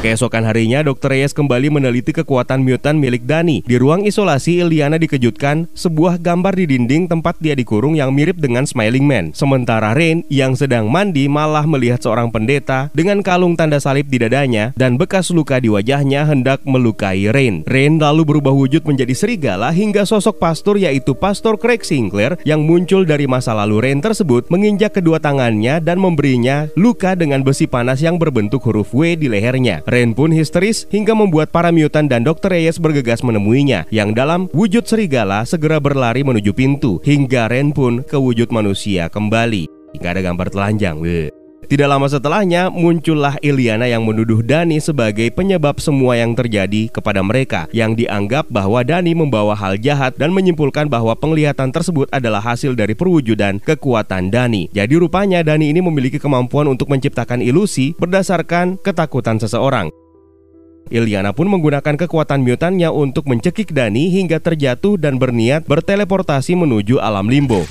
Keesokan 0.00 0.48
harinya, 0.48 0.80
Dr. 0.80 1.12
Reyes 1.12 1.36
kembali 1.36 1.68
meneliti 1.68 2.16
kekuatan 2.16 2.64
mutan 2.64 2.96
milik 2.96 3.28
Dani. 3.28 3.60
Di 3.68 3.76
ruang 3.76 4.08
isolasi, 4.08 4.64
Iliana 4.64 4.96
dikejutkan 4.96 5.68
sebuah 5.76 6.16
gambar 6.16 6.56
di 6.56 6.72
dinding 6.72 7.04
tempat 7.04 7.36
dia 7.36 7.52
dikurung 7.52 8.00
yang 8.00 8.08
mirip 8.16 8.40
dengan 8.40 8.64
Smiling 8.64 9.04
Man. 9.04 9.36
Sementara 9.36 9.92
Rain 9.92 10.24
yang 10.32 10.56
sedang 10.56 10.88
mandi 10.88 11.28
malah 11.28 11.68
melihat 11.68 12.00
seorang 12.00 12.32
pendeta 12.32 12.88
dengan 12.96 13.20
kalung 13.20 13.60
tanda 13.60 13.76
salib 13.76 14.08
di 14.08 14.16
dadanya 14.24 14.72
dan 14.72 14.96
bekas 14.96 15.28
luka 15.36 15.60
di 15.60 15.68
wajahnya 15.68 16.24
hendak 16.24 16.64
melukai 16.64 17.28
Rain. 17.28 17.60
Rain 17.68 18.00
lalu 18.00 18.24
berubah 18.24 18.56
wujud 18.56 18.88
menjadi 18.88 19.12
serigala 19.12 19.68
hingga 19.68 20.08
sosok 20.08 20.40
pastor 20.40 20.80
yaitu 20.80 21.12
Pastor 21.12 21.60
Craig 21.60 21.84
Sinclair 21.84 22.40
yang 22.48 22.64
muncul 22.64 23.04
dari 23.04 23.28
masa 23.28 23.52
lalu 23.52 23.84
Rain 23.84 24.00
tersebut 24.00 24.48
menginjak 24.48 24.96
kedua 24.96 25.20
tangannya 25.20 25.76
dan 25.84 26.00
memberinya 26.00 26.72
luka 26.72 27.12
dengan 27.12 27.44
besi 27.44 27.68
panas 27.68 28.00
yang 28.00 28.16
berbentuk 28.16 28.64
huruf 28.64 28.96
W 28.96 29.12
di 29.20 29.28
lehernya. 29.28 29.84
Rain 29.90 30.14
pun 30.14 30.30
histeris 30.30 30.86
hingga 30.86 31.18
membuat 31.18 31.50
para 31.50 31.74
mutan 31.74 32.06
dan 32.06 32.22
Dr. 32.22 32.54
Reyes 32.54 32.78
bergegas 32.78 33.26
menemuinya 33.26 33.90
yang 33.90 34.14
dalam 34.14 34.46
wujud 34.54 34.86
serigala 34.86 35.42
segera 35.42 35.82
berlari 35.82 36.22
menuju 36.22 36.54
pintu 36.54 37.02
hingga 37.02 37.50
Rain 37.50 37.74
pun 37.74 38.06
ke 38.06 38.14
wujud 38.14 38.54
manusia 38.54 39.10
kembali. 39.10 39.66
Gak 39.98 40.14
ada 40.14 40.22
gambar 40.22 40.54
telanjang. 40.54 41.02
Weh. 41.02 41.39
Tidak 41.70 41.86
lama 41.86 42.10
setelahnya 42.10 42.66
muncullah 42.66 43.38
Iliana 43.38 43.86
yang 43.86 44.02
menuduh 44.02 44.42
Dani 44.42 44.82
sebagai 44.82 45.30
penyebab 45.30 45.78
semua 45.78 46.18
yang 46.18 46.34
terjadi 46.34 46.90
kepada 46.90 47.22
mereka 47.22 47.70
yang 47.70 47.94
dianggap 47.94 48.50
bahwa 48.50 48.82
Dani 48.82 49.14
membawa 49.14 49.54
hal 49.54 49.78
jahat 49.78 50.18
dan 50.18 50.34
menyimpulkan 50.34 50.90
bahwa 50.90 51.14
penglihatan 51.14 51.70
tersebut 51.70 52.10
adalah 52.10 52.42
hasil 52.42 52.74
dari 52.74 52.98
perwujudan 52.98 53.62
kekuatan 53.62 54.34
Dani. 54.34 54.66
Jadi 54.74 54.98
rupanya 54.98 55.46
Dani 55.46 55.70
ini 55.70 55.78
memiliki 55.78 56.18
kemampuan 56.18 56.66
untuk 56.66 56.90
menciptakan 56.90 57.38
ilusi 57.38 57.94
berdasarkan 58.02 58.74
ketakutan 58.82 59.38
seseorang. 59.38 59.94
Iliana 60.90 61.30
pun 61.30 61.46
menggunakan 61.46 61.94
kekuatan 61.94 62.42
mutannya 62.42 62.90
untuk 62.90 63.30
mencekik 63.30 63.70
Dani 63.70 64.10
hingga 64.10 64.42
terjatuh 64.42 64.98
dan 64.98 65.22
berniat 65.22 65.70
berteleportasi 65.70 66.58
menuju 66.58 66.98
alam 66.98 67.30
limbo. 67.30 67.62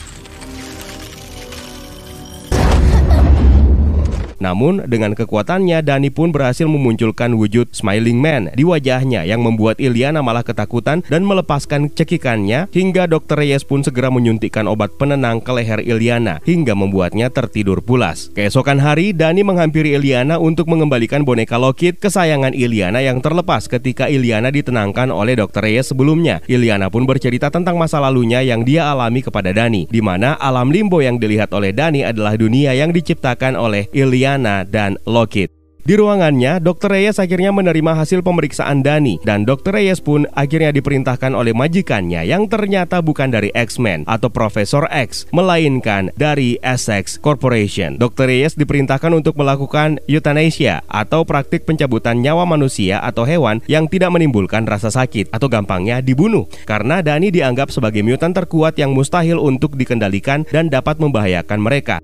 Namun 4.39 4.87
dengan 4.87 5.11
kekuatannya 5.13 5.83
Dani 5.83 6.09
pun 6.09 6.31
berhasil 6.31 6.65
memunculkan 6.65 7.35
wujud 7.35 7.75
Smiling 7.75 8.17
Man 8.17 8.49
di 8.55 8.63
wajahnya 8.63 9.27
yang 9.27 9.43
membuat 9.43 9.83
Iliana 9.83 10.23
malah 10.23 10.47
ketakutan 10.47 11.03
dan 11.11 11.27
melepaskan 11.27 11.91
cekikannya 11.91 12.71
hingga 12.71 13.05
Dr. 13.11 13.35
Reyes 13.35 13.67
pun 13.67 13.83
segera 13.83 14.07
menyuntikkan 14.07 14.65
obat 14.65 14.95
penenang 14.95 15.43
ke 15.43 15.51
leher 15.51 15.83
Iliana 15.83 16.39
hingga 16.47 16.71
membuatnya 16.71 17.27
tertidur 17.27 17.83
pulas. 17.83 18.31
Keesokan 18.31 18.79
hari 18.79 19.11
Dani 19.11 19.43
menghampiri 19.43 19.99
Iliana 19.99 20.39
untuk 20.39 20.71
mengembalikan 20.71 21.27
boneka 21.27 21.59
Lockheed 21.59 21.99
kesayangan 21.99 22.55
Iliana 22.55 23.03
yang 23.03 23.19
terlepas 23.19 23.67
ketika 23.67 24.07
Iliana 24.07 24.55
ditenangkan 24.55 25.11
oleh 25.11 25.35
Dr. 25.35 25.67
Reyes 25.67 25.91
sebelumnya. 25.91 26.39
Iliana 26.47 26.87
pun 26.87 27.03
bercerita 27.03 27.51
tentang 27.51 27.75
masa 27.75 27.99
lalunya 27.99 28.39
yang 28.39 28.63
dia 28.63 28.87
alami 28.87 29.19
kepada 29.19 29.51
Dani 29.51 29.83
di 29.91 29.99
mana 29.99 30.39
alam 30.39 30.71
limbo 30.71 31.03
yang 31.03 31.19
dilihat 31.19 31.51
oleh 31.51 31.75
Dani 31.75 32.07
adalah 32.07 32.39
dunia 32.39 32.71
yang 32.71 32.95
diciptakan 32.95 33.59
oleh 33.59 33.91
Iliana 33.91 34.28
Diana 34.29 34.61
dan 34.61 34.93
Lockheed. 35.09 35.49
Di 35.81 35.97
ruangannya, 35.97 36.61
Dr. 36.61 36.93
Reyes 36.93 37.17
akhirnya 37.17 37.49
menerima 37.49 37.97
hasil 37.97 38.21
pemeriksaan 38.21 38.85
Dani 38.85 39.17
dan 39.25 39.41
Dr. 39.41 39.73
Reyes 39.73 39.97
pun 39.97 40.29
akhirnya 40.37 40.69
diperintahkan 40.69 41.33
oleh 41.33 41.49
majikannya 41.57 42.29
yang 42.29 42.45
ternyata 42.45 43.01
bukan 43.01 43.33
dari 43.33 43.49
X-Men 43.57 44.05
atau 44.05 44.29
Profesor 44.29 44.85
X, 44.93 45.25
melainkan 45.33 46.13
dari 46.13 46.61
Essex 46.61 47.17
Corporation. 47.17 47.97
Dr. 47.97 48.29
Reyes 48.29 48.53
diperintahkan 48.53 49.09
untuk 49.17 49.33
melakukan 49.33 49.97
euthanasia 50.05 50.85
atau 50.85 51.25
praktik 51.25 51.65
pencabutan 51.65 52.21
nyawa 52.21 52.45
manusia 52.45 53.01
atau 53.01 53.25
hewan 53.25 53.57
yang 53.65 53.89
tidak 53.89 54.13
menimbulkan 54.13 54.69
rasa 54.69 54.93
sakit 54.93 55.33
atau 55.33 55.49
gampangnya 55.49 56.05
dibunuh 56.05 56.45
karena 56.69 57.01
Dani 57.01 57.33
dianggap 57.33 57.73
sebagai 57.73 58.05
mutan 58.05 58.29
terkuat 58.29 58.77
yang 58.77 58.93
mustahil 58.93 59.41
untuk 59.41 59.73
dikendalikan 59.73 60.45
dan 60.53 60.69
dapat 60.69 61.01
membahayakan 61.01 61.57
mereka. 61.57 61.97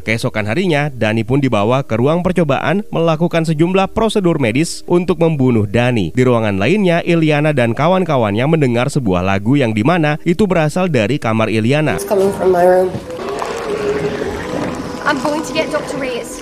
Keesokan 0.00 0.48
harinya, 0.48 0.88
Dani 0.90 1.22
pun 1.22 1.38
dibawa 1.38 1.84
ke 1.84 1.96
ruang 1.96 2.24
percobaan 2.24 2.82
melakukan 2.88 3.46
sejumlah 3.46 3.92
prosedur 3.92 4.40
medis 4.40 4.82
untuk 4.88 5.20
membunuh 5.20 5.68
Dani. 5.68 6.10
Di 6.10 6.22
ruangan 6.24 6.56
lainnya, 6.56 7.04
Iliana 7.04 7.52
dan 7.52 7.76
kawan-kawannya 7.76 8.44
mendengar 8.48 8.88
sebuah 8.88 9.22
lagu 9.22 9.60
yang 9.60 9.76
di 9.76 9.84
mana 9.84 10.16
itu 10.24 10.48
berasal 10.48 10.88
dari 10.88 11.20
kamar 11.20 11.52
Iliana. 11.52 12.00
I'm 15.10 15.18
going 15.24 15.42
to 15.42 15.52
get 15.52 15.72
Dr. 15.72 15.98
Reyes. 15.98 16.39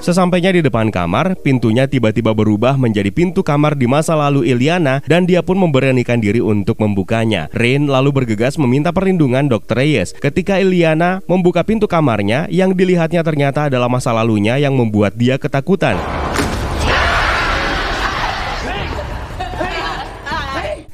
Sesampainya 0.00 0.48
di 0.48 0.64
depan 0.64 0.88
kamar, 0.88 1.36
pintunya 1.44 1.84
tiba-tiba 1.84 2.32
berubah 2.32 2.72
menjadi 2.80 3.12
pintu 3.12 3.44
kamar 3.44 3.76
di 3.76 3.84
masa 3.84 4.16
lalu 4.16 4.48
Iliana 4.48 5.04
dan 5.04 5.28
dia 5.28 5.44
pun 5.44 5.60
memberanikan 5.60 6.16
diri 6.16 6.40
untuk 6.40 6.80
membukanya. 6.80 7.52
Rain 7.52 7.84
lalu 7.84 8.08
bergegas 8.08 8.56
meminta 8.56 8.96
perlindungan 8.96 9.52
Dr. 9.52 9.76
Reyes 9.76 10.16
ketika 10.16 10.56
Iliana 10.56 11.20
membuka 11.28 11.60
pintu 11.68 11.84
kamarnya 11.84 12.48
yang 12.48 12.72
dilihatnya 12.72 13.20
ternyata 13.20 13.68
adalah 13.68 13.92
masa 13.92 14.16
lalunya 14.16 14.56
yang 14.56 14.72
membuat 14.72 15.20
dia 15.20 15.36
ketakutan. 15.36 16.00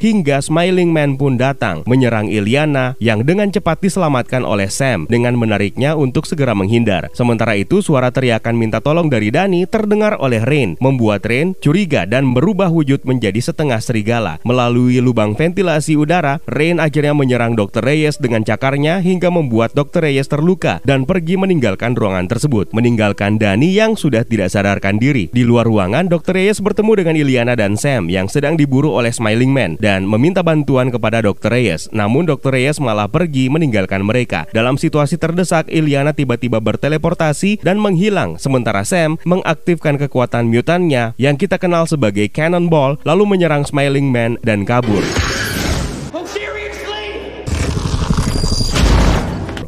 Hingga 0.07 0.39
Smiling 0.39 0.95
Man 0.95 1.19
pun 1.19 1.35
datang 1.35 1.83
menyerang 1.83 2.31
Iliana 2.31 2.95
yang 3.03 3.27
dengan 3.27 3.51
cepat 3.51 3.83
diselamatkan 3.83 4.47
oleh 4.47 4.71
Sam 4.71 5.11
dengan 5.11 5.35
menariknya 5.35 5.99
untuk 5.99 6.31
segera 6.31 6.55
menghindar. 6.55 7.11
Sementara 7.11 7.59
itu 7.59 7.83
suara 7.83 8.15
teriakan 8.15 8.55
minta 8.55 8.79
tolong 8.79 9.11
dari 9.11 9.35
Dani 9.35 9.67
terdengar 9.67 10.15
oleh 10.23 10.47
Rain, 10.47 10.79
membuat 10.79 11.27
Rain 11.27 11.59
curiga 11.59 12.07
dan 12.07 12.31
berubah 12.31 12.71
wujud 12.71 13.03
menjadi 13.03 13.43
setengah 13.43 13.83
serigala. 13.83 14.39
Melalui 14.47 15.03
lubang 15.03 15.35
ventilasi 15.35 15.99
udara, 15.99 16.39
Rain 16.47 16.79
akhirnya 16.79 17.17
menyerang 17.17 17.59
Dr. 17.59 17.83
Reyes 17.83 18.23
dengan 18.23 18.47
cakarnya 18.47 19.03
hingga 19.03 19.33
membuat 19.33 19.75
Dr. 19.75 20.07
Reyes 20.07 20.31
terluka 20.31 20.79
dan 20.87 21.03
pergi 21.03 21.35
meninggalkan 21.35 21.99
ruangan 21.99 22.29
tersebut, 22.29 22.71
meninggalkan 22.71 23.41
Dani 23.41 23.73
yang 23.73 23.99
sudah 23.99 24.23
tidak 24.23 24.53
sadarkan 24.53 25.01
diri. 25.01 25.33
Di 25.33 25.43
luar 25.43 25.65
ruangan, 25.65 26.07
Dr. 26.07 26.37
Reyes 26.37 26.61
bertemu 26.61 26.93
dengan 27.01 27.15
Iliana 27.17 27.55
dan 27.57 27.75
Sam 27.81 28.13
yang 28.13 28.29
sedang 28.29 28.61
diburu 28.61 28.93
oleh 28.93 29.11
Smiling 29.11 29.51
Man 29.51 29.81
dan 29.81 29.96
dan 29.97 30.05
meminta 30.05 30.45
bantuan 30.45 30.93
kepada 30.93 31.25
Dr. 31.25 31.49
Reyes. 31.49 31.89
Namun 31.89 32.29
Dr. 32.29 32.53
Reyes 32.53 32.77
malah 32.77 33.09
pergi 33.09 33.49
meninggalkan 33.49 34.05
mereka. 34.05 34.45
Dalam 34.53 34.77
situasi 34.77 35.17
terdesak, 35.17 35.73
Iliana 35.73 36.13
tiba-tiba 36.13 36.61
berteleportasi 36.61 37.65
dan 37.65 37.81
menghilang, 37.81 38.37
sementara 38.37 38.85
Sam 38.85 39.17
mengaktifkan 39.25 39.97
kekuatan 39.97 40.53
mutannya 40.53 41.17
yang 41.17 41.41
kita 41.41 41.57
kenal 41.57 41.89
sebagai 41.89 42.29
Cannonball 42.29 43.01
lalu 43.09 43.25
menyerang 43.25 43.65
Smiling 43.65 44.13
Man 44.13 44.37
dan 44.45 44.69
kabur. 44.69 45.01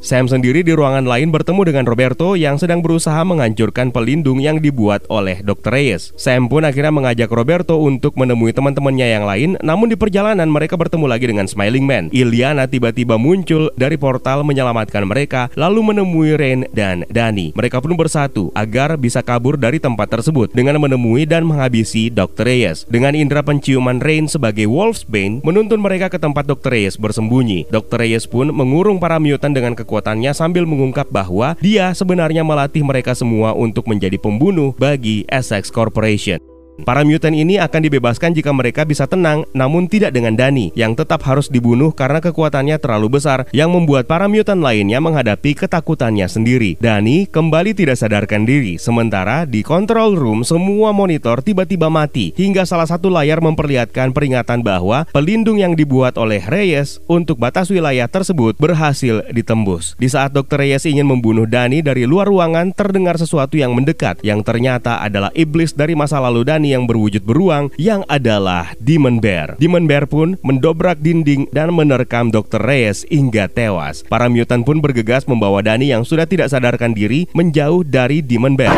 Sam 0.09 0.25
sendiri 0.25 0.65
di 0.65 0.73
ruangan 0.73 1.05
lain 1.05 1.29
bertemu 1.29 1.69
dengan 1.69 1.85
Roberto 1.85 2.33
yang 2.33 2.57
sedang 2.57 2.81
berusaha 2.81 3.21
menghancurkan 3.29 3.93
pelindung 3.93 4.41
yang 4.41 4.57
dibuat 4.57 5.05
oleh 5.13 5.45
Dr. 5.45 5.69
Reyes. 5.69 6.17
Sam 6.17 6.49
pun 6.49 6.65
akhirnya 6.65 6.89
mengajak 6.89 7.29
Roberto 7.29 7.77
untuk 7.77 8.17
menemui 8.17 8.57
teman-temannya 8.57 9.05
yang 9.05 9.29
lain, 9.29 9.51
namun 9.61 9.93
di 9.93 10.01
perjalanan 10.01 10.49
mereka 10.49 10.81
bertemu 10.81 11.05
lagi 11.13 11.29
dengan 11.29 11.45
Smiling 11.45 11.85
Man. 11.85 12.09
Iliana 12.09 12.65
tiba-tiba 12.65 13.21
muncul 13.21 13.69
dari 13.77 14.01
portal 14.01 14.49
menyelamatkan 14.49 15.05
mereka, 15.05 15.53
lalu 15.61 15.93
menemui 15.93 16.41
Rain 16.41 16.65
dan 16.73 17.05
Dani. 17.13 17.53
Mereka 17.53 17.85
pun 17.85 17.93
bersatu 17.93 18.49
agar 18.57 18.97
bisa 18.97 19.21
kabur 19.21 19.61
dari 19.61 19.77
tempat 19.77 20.09
tersebut 20.09 20.57
dengan 20.57 20.81
menemui 20.81 21.29
dan 21.29 21.45
menghabisi 21.45 22.09
Dr. 22.09 22.49
Reyes. 22.49 22.89
Dengan 22.89 23.13
indera 23.13 23.45
penciuman 23.45 24.01
Rain 24.01 24.25
sebagai 24.25 24.73
Wolfsbane 24.73 25.45
menuntun 25.45 25.85
mereka 25.85 26.09
ke 26.09 26.17
tempat 26.17 26.49
Dr. 26.49 26.73
Reyes 26.73 26.97
bersembunyi. 26.97 27.69
Dr. 27.69 28.01
Reyes 28.01 28.25
pun 28.25 28.49
mengurung 28.57 28.97
para 28.97 29.21
mutant 29.21 29.53
dengan 29.53 29.77
kekuatan 29.77 29.98
kekuatannya 29.99 30.31
sambil 30.31 30.63
mengungkap 30.63 31.11
bahwa 31.11 31.59
dia 31.59 31.91
sebenarnya 31.91 32.47
melatih 32.47 32.87
mereka 32.87 33.19
semua 33.19 33.51
untuk 33.51 33.91
menjadi 33.91 34.15
pembunuh 34.15 34.71
bagi 34.79 35.27
Essex 35.27 35.75
Corporation. 35.75 36.48
Para 36.79 37.03
mutant 37.03 37.35
ini 37.35 37.59
akan 37.59 37.91
dibebaskan 37.91 38.39
jika 38.39 38.55
mereka 38.55 38.87
bisa 38.87 39.11
tenang, 39.11 39.43
namun 39.51 39.91
tidak 39.91 40.15
dengan 40.15 40.39
Dani 40.39 40.71
yang 40.79 40.95
tetap 40.95 41.27
harus 41.27 41.51
dibunuh 41.51 41.91
karena 41.91 42.23
kekuatannya 42.23 42.79
terlalu 42.79 43.19
besar 43.19 43.51
yang 43.51 43.75
membuat 43.75 44.07
para 44.07 44.31
mutant 44.31 44.63
lainnya 44.63 45.03
menghadapi 45.03 45.59
ketakutannya 45.59 46.31
sendiri. 46.31 46.79
Dani 46.79 47.27
kembali 47.27 47.75
tidak 47.75 47.99
sadarkan 47.99 48.47
diri, 48.47 48.79
sementara 48.79 49.43
di 49.43 49.67
control 49.67 50.15
room 50.15 50.47
semua 50.47 50.95
monitor 50.95 51.43
tiba-tiba 51.43 51.91
mati 51.91 52.31
hingga 52.39 52.63
salah 52.63 52.87
satu 52.87 53.11
layar 53.11 53.43
memperlihatkan 53.43 54.15
peringatan 54.15 54.63
bahwa 54.63 55.03
pelindung 55.11 55.59
yang 55.59 55.75
dibuat 55.75 56.15
oleh 56.15 56.47
Reyes 56.47 57.03
untuk 57.11 57.43
batas 57.43 57.75
wilayah 57.75 58.07
tersebut 58.07 58.55
berhasil 58.55 59.27
ditembus. 59.35 59.99
Di 59.99 60.07
saat 60.07 60.31
Dr. 60.31 60.63
Reyes 60.63 60.87
ingin 60.87 61.11
membunuh 61.11 61.51
Dani 61.51 61.83
dari 61.83 62.07
luar 62.07 62.31
ruangan, 62.31 62.71
terdengar 62.71 63.19
sesuatu 63.19 63.59
yang 63.59 63.75
mendekat 63.75 64.23
yang 64.23 64.47
ternyata 64.47 65.03
adalah 65.03 65.35
iblis 65.35 65.75
dari 65.75 65.99
masa 65.99 66.23
lalu 66.23 66.47
Dani 66.47 66.68
yang 66.73 66.85
berwujud 66.85 67.25
beruang 67.25 67.73
yang 67.81 68.05
adalah 68.07 68.77
Demon 68.79 69.19
Bear. 69.19 69.57
Demon 69.57 69.89
Bear 69.89 70.05
pun 70.05 70.37
mendobrak 70.45 71.01
dinding 71.01 71.49
dan 71.51 71.73
menerkam 71.73 72.29
Dr. 72.29 72.61
Reyes 72.61 73.09
hingga 73.09 73.49
tewas. 73.49 74.05
Para 74.05 74.29
mutant 74.29 74.63
pun 74.63 74.85
bergegas 74.85 75.25
membawa 75.25 75.65
Dani 75.65 75.91
yang 75.91 76.05
sudah 76.05 76.29
tidak 76.29 76.53
sadarkan 76.53 76.93
diri 76.93 77.27
menjauh 77.33 77.83
dari 77.83 78.21
Demon 78.21 78.55
Bear. 78.55 78.77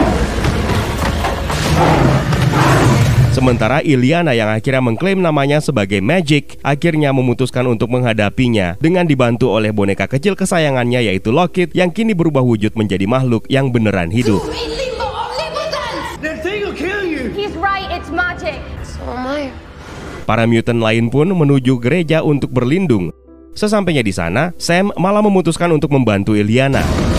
Sementara 3.31 3.79
Iliana 3.79 4.35
yang 4.35 4.51
akhirnya 4.51 4.83
mengklaim 4.83 5.23
namanya 5.23 5.63
sebagai 5.63 6.03
Magic 6.03 6.59
akhirnya 6.67 7.15
memutuskan 7.15 7.63
untuk 7.71 7.87
menghadapinya 7.87 8.75
dengan 8.83 9.07
dibantu 9.07 9.55
oleh 9.55 9.71
boneka 9.71 10.11
kecil 10.11 10.35
kesayangannya 10.35 11.07
yaitu 11.07 11.31
Lockit 11.31 11.71
yang 11.71 11.95
kini 11.95 12.11
berubah 12.11 12.43
wujud 12.43 12.75
menjadi 12.75 13.07
makhluk 13.07 13.47
yang 13.47 13.71
beneran 13.71 14.11
hidup. 14.11 14.43
Para 20.29 20.47
mutant 20.47 20.79
lain 20.79 21.11
pun 21.11 21.27
menuju 21.35 21.83
gereja 21.83 22.23
untuk 22.23 22.55
berlindung. 22.55 23.11
Sesampainya 23.51 24.07
di 24.07 24.15
sana, 24.15 24.55
Sam 24.55 24.95
malah 24.95 25.27
memutuskan 25.27 25.75
untuk 25.75 25.91
membantu 25.91 26.39
Iliana. 26.39 27.10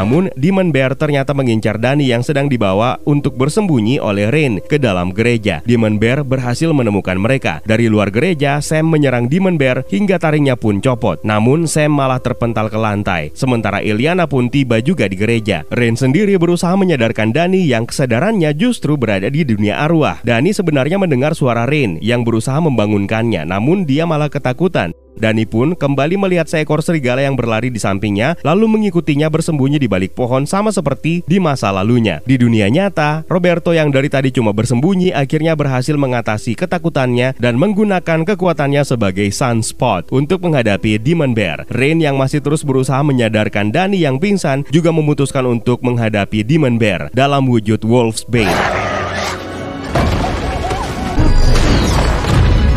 Namun, 0.00 0.32
Demon 0.32 0.72
Bear 0.72 0.96
ternyata 0.96 1.36
mengincar 1.36 1.76
Dani 1.76 2.08
yang 2.08 2.24
sedang 2.24 2.48
dibawa 2.48 2.96
untuk 3.04 3.36
bersembunyi 3.36 4.00
oleh 4.00 4.32
Rain 4.32 4.56
ke 4.64 4.80
dalam 4.80 5.12
gereja. 5.12 5.60
Demon 5.68 6.00
Bear 6.00 6.24
berhasil 6.24 6.72
menemukan 6.72 7.20
mereka. 7.20 7.60
Dari 7.68 7.84
luar 7.92 8.08
gereja, 8.08 8.64
Sam 8.64 8.88
menyerang 8.88 9.28
Demon 9.28 9.60
Bear 9.60 9.84
hingga 9.92 10.16
taringnya 10.16 10.56
pun 10.56 10.80
copot. 10.80 11.20
Namun, 11.20 11.68
Sam 11.68 11.92
malah 11.92 12.16
terpental 12.16 12.72
ke 12.72 12.80
lantai. 12.80 13.28
Sementara 13.36 13.84
Iliana 13.84 14.24
pun 14.24 14.48
tiba 14.48 14.80
juga 14.80 15.04
di 15.04 15.20
gereja. 15.20 15.68
Rain 15.68 16.00
sendiri 16.00 16.32
berusaha 16.40 16.72
menyadarkan 16.80 17.36
Dani 17.36 17.68
yang 17.68 17.84
kesadarannya 17.84 18.56
justru 18.56 18.96
berada 18.96 19.28
di 19.28 19.44
dunia 19.44 19.84
arwah. 19.84 20.24
Dani 20.24 20.56
sebenarnya 20.56 20.96
mendengar 20.96 21.36
suara 21.36 21.68
Rain 21.68 22.00
yang 22.00 22.24
berusaha 22.24 22.56
membangunkannya, 22.56 23.44
namun 23.44 23.84
dia 23.84 24.08
malah 24.08 24.32
ketakutan. 24.32 24.96
Dani 25.20 25.44
pun 25.44 25.76
kembali 25.76 26.16
melihat 26.16 26.48
seekor 26.48 26.80
serigala 26.80 27.20
yang 27.20 27.36
berlari 27.36 27.68
di 27.68 27.76
sampingnya, 27.76 28.40
lalu 28.40 28.66
mengikutinya 28.66 29.28
bersembunyi 29.28 29.76
di 29.76 29.86
balik 29.86 30.16
pohon 30.16 30.48
sama 30.48 30.72
seperti 30.72 31.20
di 31.28 31.36
masa 31.36 31.68
lalunya. 31.68 32.24
Di 32.24 32.40
dunia 32.40 32.72
nyata, 32.72 33.28
Roberto 33.28 33.76
yang 33.76 33.92
dari 33.92 34.08
tadi 34.08 34.32
cuma 34.32 34.56
bersembunyi 34.56 35.12
akhirnya 35.12 35.52
berhasil 35.52 35.94
mengatasi 35.94 36.56
ketakutannya 36.56 37.36
dan 37.36 37.60
menggunakan 37.60 38.24
kekuatannya 38.24 38.82
sebagai 38.82 39.28
Sunspot 39.28 40.08
untuk 40.08 40.40
menghadapi 40.48 40.96
Demon 40.96 41.36
Bear. 41.36 41.68
Rain 41.68 42.00
yang 42.00 42.16
masih 42.16 42.40
terus 42.40 42.64
berusaha 42.64 43.04
menyadarkan 43.04 43.68
Dani 43.68 44.00
yang 44.00 44.16
pingsan 44.16 44.64
juga 44.72 44.88
memutuskan 44.90 45.44
untuk 45.44 45.84
menghadapi 45.84 46.40
Demon 46.40 46.80
Bear 46.80 47.12
dalam 47.12 47.44
wujud 47.44 47.84
Wolf's 47.84 48.24
Bane. 48.24 48.99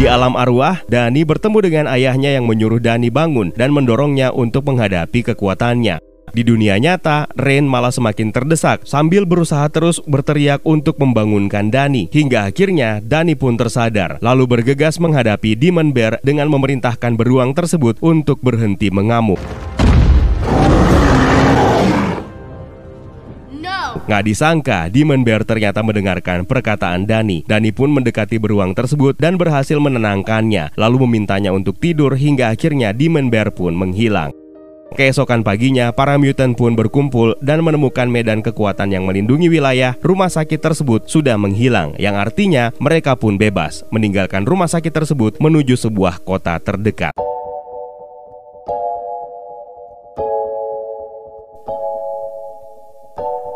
Di 0.03 0.11
alam 0.11 0.35
arwah, 0.35 0.83
Dani 0.91 1.23
bertemu 1.23 1.63
dengan 1.63 1.85
ayahnya 1.87 2.35
yang 2.35 2.43
menyuruh 2.43 2.83
Dani 2.83 3.07
bangun 3.07 3.55
dan 3.55 3.71
mendorongnya 3.71 4.35
untuk 4.35 4.67
menghadapi 4.67 5.31
kekuatannya. 5.31 6.03
Di 6.35 6.43
dunia 6.43 6.75
nyata, 6.75 7.31
Rain 7.39 7.63
malah 7.63 7.87
semakin 7.87 8.35
terdesak 8.35 8.83
sambil 8.83 9.23
berusaha 9.23 9.63
terus 9.71 10.03
berteriak 10.03 10.59
untuk 10.67 10.99
membangunkan 10.99 11.71
Dani. 11.71 12.11
Hingga 12.11 12.51
akhirnya 12.51 12.99
Dani 12.99 13.39
pun 13.39 13.55
tersadar, 13.55 14.19
lalu 14.19 14.43
bergegas 14.43 14.99
menghadapi 14.99 15.55
Demon 15.55 15.95
Bear 15.95 16.19
dengan 16.19 16.51
memerintahkan 16.51 17.15
beruang 17.15 17.55
tersebut 17.55 17.95
untuk 18.03 18.43
berhenti 18.43 18.91
mengamuk. 18.91 19.39
Nggak 24.03 24.23
disangka, 24.27 24.91
Demon 24.91 25.23
Bear 25.23 25.47
ternyata 25.47 25.79
mendengarkan 25.79 26.43
perkataan 26.43 27.07
Dani. 27.07 27.47
Dani 27.47 27.71
pun 27.71 27.87
mendekati 27.87 28.35
beruang 28.35 28.75
tersebut 28.75 29.15
dan 29.15 29.39
berhasil 29.39 29.79
menenangkannya, 29.79 30.75
lalu 30.75 31.07
memintanya 31.07 31.55
untuk 31.55 31.79
tidur 31.79 32.11
hingga 32.19 32.51
akhirnya 32.51 32.91
Demon 32.91 33.31
Bear 33.31 33.55
pun 33.55 33.71
menghilang. 33.71 34.35
Keesokan 34.93 35.41
paginya, 35.41 35.89
para 35.89 36.19
mutant 36.21 36.53
pun 36.53 36.75
berkumpul 36.75 37.33
dan 37.41 37.65
menemukan 37.65 38.05
medan 38.05 38.45
kekuatan 38.45 38.93
yang 38.93 39.09
melindungi 39.09 39.49
wilayah 39.49 39.97
rumah 40.05 40.29
sakit 40.29 40.59
tersebut 40.59 41.07
sudah 41.09 41.39
menghilang, 41.39 41.95
yang 41.97 42.19
artinya 42.19 42.69
mereka 42.77 43.17
pun 43.17 43.39
bebas 43.39 43.87
meninggalkan 43.89 44.43
rumah 44.45 44.69
sakit 44.69 44.93
tersebut 44.93 45.39
menuju 45.41 45.79
sebuah 45.79 46.21
kota 46.21 46.59
terdekat. 46.61 47.15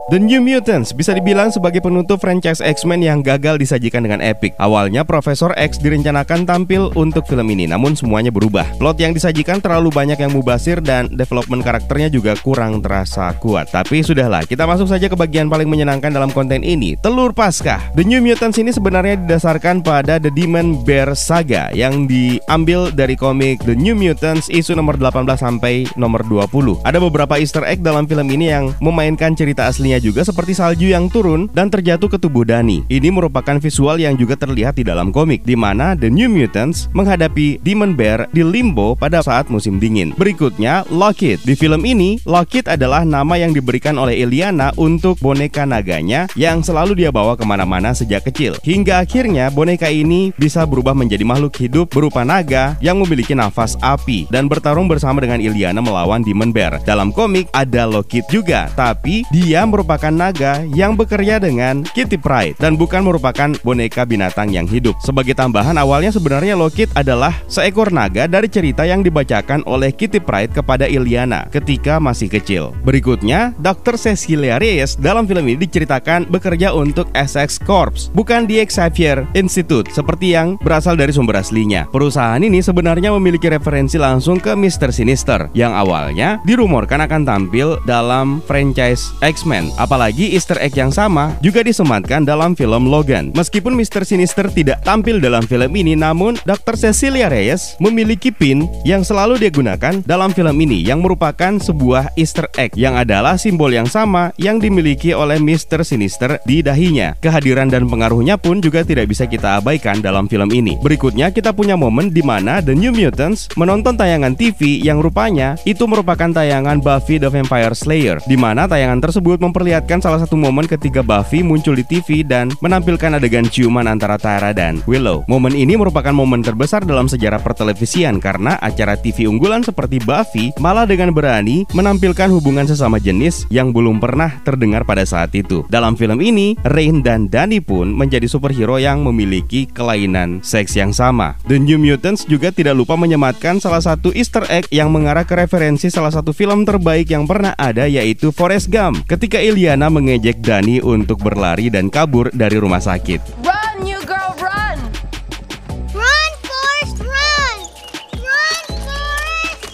The 0.08 0.16
New 0.16 0.40
Mutants 0.40 0.96
bisa 0.96 1.12
dibilang 1.12 1.52
sebagai 1.52 1.84
penutup 1.84 2.24
franchise 2.24 2.64
X-Men 2.64 3.04
yang 3.04 3.20
gagal 3.20 3.60
disajikan 3.60 4.08
dengan 4.08 4.24
epic. 4.24 4.56
Awalnya 4.56 5.04
Profesor 5.04 5.52
X 5.60 5.84
direncanakan 5.84 6.48
tampil 6.48 6.96
untuk 6.96 7.28
film 7.28 7.44
ini, 7.52 7.68
namun 7.68 7.92
semuanya 7.92 8.32
berubah. 8.32 8.64
Plot 8.80 9.04
yang 9.04 9.12
disajikan 9.12 9.60
terlalu 9.60 9.92
banyak 9.92 10.16
yang 10.16 10.32
mubasir 10.32 10.80
dan 10.80 11.12
development 11.12 11.60
karakternya 11.60 12.08
juga 12.08 12.40
kurang 12.40 12.80
terasa 12.80 13.36
kuat. 13.44 13.68
Tapi 13.68 14.00
sudahlah, 14.00 14.48
kita 14.48 14.64
masuk 14.64 14.88
saja 14.88 15.12
ke 15.12 15.20
bagian 15.20 15.52
paling 15.52 15.68
menyenangkan 15.68 16.16
dalam 16.16 16.32
konten 16.32 16.64
ini, 16.64 16.96
Telur 17.04 17.36
Paskah. 17.36 17.92
The 18.00 18.08
New 18.08 18.24
Mutants 18.24 18.64
ini 18.64 18.72
sebenarnya 18.72 19.20
didasarkan 19.20 19.84
pada 19.84 20.24
The 20.24 20.32
Demon 20.32 20.88
Bear 20.88 21.20
Saga 21.20 21.68
yang 21.76 22.08
diambil 22.08 22.96
dari 22.96 23.20
komik 23.20 23.60
The 23.68 23.76
New 23.76 24.00
Mutants 24.00 24.48
isu 24.48 24.72
nomor 24.72 24.96
18 24.96 25.36
sampai 25.36 25.84
nomor 26.00 26.24
20. 26.24 26.88
Ada 26.88 26.96
beberapa 26.96 27.36
easter 27.36 27.68
egg 27.68 27.84
dalam 27.84 28.08
film 28.08 28.32
ini 28.32 28.56
yang 28.56 28.72
memainkan 28.80 29.36
cerita 29.36 29.68
aslinya 29.68 29.97
juga 30.00 30.22
seperti 30.22 30.54
salju 30.54 30.90
yang 30.90 31.10
turun 31.10 31.50
dan 31.52 31.68
terjatuh 31.68 32.08
ke 32.08 32.18
tubuh 32.22 32.46
Dani. 32.48 32.86
Ini 32.88 33.10
merupakan 33.10 33.58
visual 33.58 33.98
yang 33.98 34.14
juga 34.16 34.38
terlihat 34.38 34.78
di 34.78 34.84
dalam 34.86 35.10
komik, 35.10 35.42
di 35.44 35.58
mana 35.58 35.98
The 35.98 36.12
New 36.12 36.30
Mutants 36.30 36.92
menghadapi 36.94 37.62
Demon 37.66 37.98
Bear 37.98 38.30
di 38.36 38.44
Limbo 38.44 38.94
pada 38.94 39.24
saat 39.24 39.48
musim 39.48 39.82
dingin. 39.82 40.14
Berikutnya, 40.20 40.86
Lockit. 40.92 41.42
Di 41.48 41.58
film 41.58 41.88
ini, 41.88 42.22
Lockit 42.28 42.68
adalah 42.68 43.08
nama 43.08 43.40
yang 43.40 43.56
diberikan 43.56 43.98
oleh 43.98 44.20
Iliana 44.20 44.76
untuk 44.78 45.18
boneka 45.24 45.64
naganya 45.64 46.28
yang 46.36 46.60
selalu 46.62 46.94
dia 47.00 47.10
bawa 47.10 47.40
ke 47.40 47.48
mana-mana 47.48 47.96
sejak 47.96 48.28
kecil. 48.28 48.60
Hingga 48.62 49.08
akhirnya 49.08 49.48
boneka 49.50 49.88
ini 49.88 50.36
bisa 50.36 50.68
berubah 50.68 50.92
menjadi 50.92 51.24
makhluk 51.24 51.56
hidup 51.58 51.88
berupa 51.96 52.28
naga 52.28 52.76
yang 52.84 53.00
memiliki 53.00 53.32
nafas 53.32 53.80
api 53.80 54.28
dan 54.28 54.52
bertarung 54.52 54.92
bersama 54.92 55.24
dengan 55.24 55.40
Iliana 55.40 55.80
melawan 55.80 56.22
Demon 56.22 56.52
Bear. 56.52 56.84
Dalam 56.84 57.16
komik 57.16 57.48
ada 57.56 57.88
Lockit 57.88 58.28
juga, 58.28 58.68
tapi 58.76 59.24
dia 59.32 59.64
merupakan 59.64 59.87
merupakan 59.88 60.12
naga 60.12 60.68
yang 60.76 61.00
bekerja 61.00 61.40
dengan 61.40 61.80
Kitty 61.96 62.20
Pride 62.20 62.60
dan 62.60 62.76
bukan 62.76 63.08
merupakan 63.08 63.56
boneka 63.64 64.04
binatang 64.04 64.52
yang 64.52 64.68
hidup. 64.68 65.00
Sebagai 65.00 65.32
tambahan 65.32 65.80
awalnya 65.80 66.12
sebenarnya 66.12 66.60
Lockheed 66.60 66.92
adalah 66.92 67.32
seekor 67.48 67.96
naga 67.96 68.28
dari 68.28 68.52
cerita 68.52 68.84
yang 68.84 69.00
dibacakan 69.00 69.64
oleh 69.64 69.96
Kitty 69.96 70.20
Pride 70.20 70.52
kepada 70.52 70.92
Iliana 70.92 71.48
ketika 71.56 72.04
masih 72.04 72.28
kecil. 72.28 72.76
Berikutnya, 72.84 73.56
Dr. 73.64 73.96
Cecilia 73.96 74.60
Reyes 74.60 75.00
dalam 75.00 75.24
film 75.24 75.48
ini 75.48 75.64
diceritakan 75.64 76.28
bekerja 76.28 76.76
untuk 76.76 77.08
Essex 77.16 77.56
Corps, 77.56 78.12
bukan 78.12 78.44
di 78.44 78.60
Xavier 78.60 79.24
Institute 79.40 79.88
seperti 79.96 80.36
yang 80.36 80.60
berasal 80.60 81.00
dari 81.00 81.16
sumber 81.16 81.40
aslinya. 81.40 81.88
Perusahaan 81.88 82.44
ini 82.44 82.60
sebenarnya 82.60 83.16
memiliki 83.16 83.48
referensi 83.48 83.96
langsung 83.96 84.36
ke 84.44 84.52
Mr. 84.52 84.92
Sinister 84.92 85.48
yang 85.56 85.72
awalnya 85.72 86.44
dirumorkan 86.44 87.08
akan 87.08 87.24
tampil 87.24 87.80
dalam 87.88 88.44
franchise 88.44 89.16
X-Men. 89.24 89.77
Apalagi 89.78 90.34
Easter 90.34 90.58
egg 90.58 90.74
yang 90.74 90.90
sama 90.90 91.38
juga 91.40 91.62
disematkan 91.62 92.26
dalam 92.26 92.58
film 92.58 92.90
Logan. 92.90 93.30
Meskipun 93.38 93.78
Mr. 93.78 94.02
Sinister 94.02 94.50
tidak 94.50 94.82
tampil 94.82 95.22
dalam 95.22 95.46
film 95.46 95.70
ini, 95.78 95.94
namun 95.94 96.34
Dr. 96.50 96.74
Cecilia 96.74 97.30
Reyes 97.30 97.78
memiliki 97.78 98.34
pin 98.34 98.66
yang 98.82 99.06
selalu 99.06 99.38
dia 99.38 99.54
gunakan 99.54 100.02
dalam 100.02 100.34
film 100.34 100.58
ini 100.58 100.82
yang 100.82 101.06
merupakan 101.06 101.62
sebuah 101.62 102.18
Easter 102.18 102.50
egg 102.58 102.74
yang 102.74 102.98
adalah 102.98 103.38
simbol 103.38 103.70
yang 103.70 103.86
sama 103.86 104.34
yang 104.42 104.58
dimiliki 104.58 105.14
oleh 105.14 105.38
Mr. 105.38 105.86
Sinister 105.86 106.42
di 106.42 106.66
dahinya. 106.66 107.14
Kehadiran 107.22 107.70
dan 107.70 107.86
pengaruhnya 107.86 108.42
pun 108.42 108.58
juga 108.58 108.82
tidak 108.82 109.14
bisa 109.14 109.30
kita 109.30 109.62
abaikan 109.62 110.02
dalam 110.02 110.26
film 110.26 110.50
ini. 110.50 110.74
Berikutnya 110.82 111.30
kita 111.30 111.54
punya 111.54 111.78
momen 111.78 112.10
di 112.10 112.26
mana 112.26 112.66
The 112.66 112.74
New 112.74 112.98
Mutants 112.98 113.54
menonton 113.54 113.94
tayangan 113.94 114.34
TV 114.34 114.82
yang 114.82 115.06
rupanya 115.06 115.54
itu 115.70 115.86
merupakan 115.86 116.34
tayangan 116.34 116.82
Buffy 116.82 117.22
the 117.22 117.30
Vampire 117.30 117.78
Slayer 117.78 118.18
di 118.26 118.34
mana 118.34 118.66
tayangan 118.66 119.06
tersebut 119.06 119.38
memperlihatkan 119.38 119.67
salah 119.98 120.22
satu 120.24 120.38
momen 120.38 120.64
ketika 120.70 121.04
Buffy 121.04 121.44
muncul 121.44 121.76
di 121.76 121.84
TV 121.84 122.24
dan 122.24 122.54
menampilkan 122.64 123.18
adegan 123.18 123.48
ciuman 123.48 123.90
antara 123.90 124.16
Tara 124.16 124.54
dan 124.56 124.80
Willow. 124.88 125.26
Momen 125.26 125.52
ini 125.56 125.76
merupakan 125.76 126.14
momen 126.16 126.40
terbesar 126.46 126.86
dalam 126.88 127.10
sejarah 127.10 127.42
pertelevisian 127.42 128.22
karena 128.22 128.56
acara 128.64 128.96
TV 128.96 129.28
unggulan 129.28 129.66
seperti 129.66 129.98
Buffy 130.04 130.54
malah 130.62 130.88
dengan 130.88 131.12
berani 131.12 131.68
menampilkan 131.74 132.30
hubungan 132.32 132.70
sesama 132.70 133.02
jenis 133.02 133.44
yang 133.50 133.74
belum 133.74 133.98
pernah 134.00 134.38
terdengar 134.46 134.86
pada 134.86 135.04
saat 135.04 135.34
itu. 135.34 135.66
Dalam 135.68 135.98
film 135.98 136.22
ini, 136.22 136.56
Rain 136.64 137.04
dan 137.04 137.28
Danny 137.28 137.60
pun 137.60 137.90
menjadi 137.92 138.30
superhero 138.30 138.78
yang 138.78 139.02
memiliki 139.04 139.66
kelainan 139.68 140.40
seks 140.46 140.78
yang 140.78 140.94
sama. 140.94 141.36
The 141.50 141.58
New 141.58 141.82
Mutants 141.82 142.28
juga 142.28 142.54
tidak 142.54 142.78
lupa 142.78 142.94
menyematkan 142.94 143.58
salah 143.60 143.82
satu 143.82 144.14
easter 144.14 144.46
egg 144.48 144.70
yang 144.70 144.94
mengarah 144.94 145.26
ke 145.26 145.34
referensi 145.36 145.90
salah 145.90 146.14
satu 146.14 146.32
film 146.32 146.64
terbaik 146.64 147.10
yang 147.10 147.26
pernah 147.26 147.58
ada 147.58 147.90
yaitu 147.90 148.30
Forrest 148.30 148.70
Gump. 148.70 149.04
Ketika 149.10 149.40
Iliana 149.58 149.90
mengejek 149.90 150.38
Danny 150.38 150.78
untuk 150.86 151.26
berlari 151.26 151.74
dan 151.74 151.90
kabur 151.90 152.30
dari 152.30 152.62
rumah 152.62 152.78
sakit. 152.78 153.57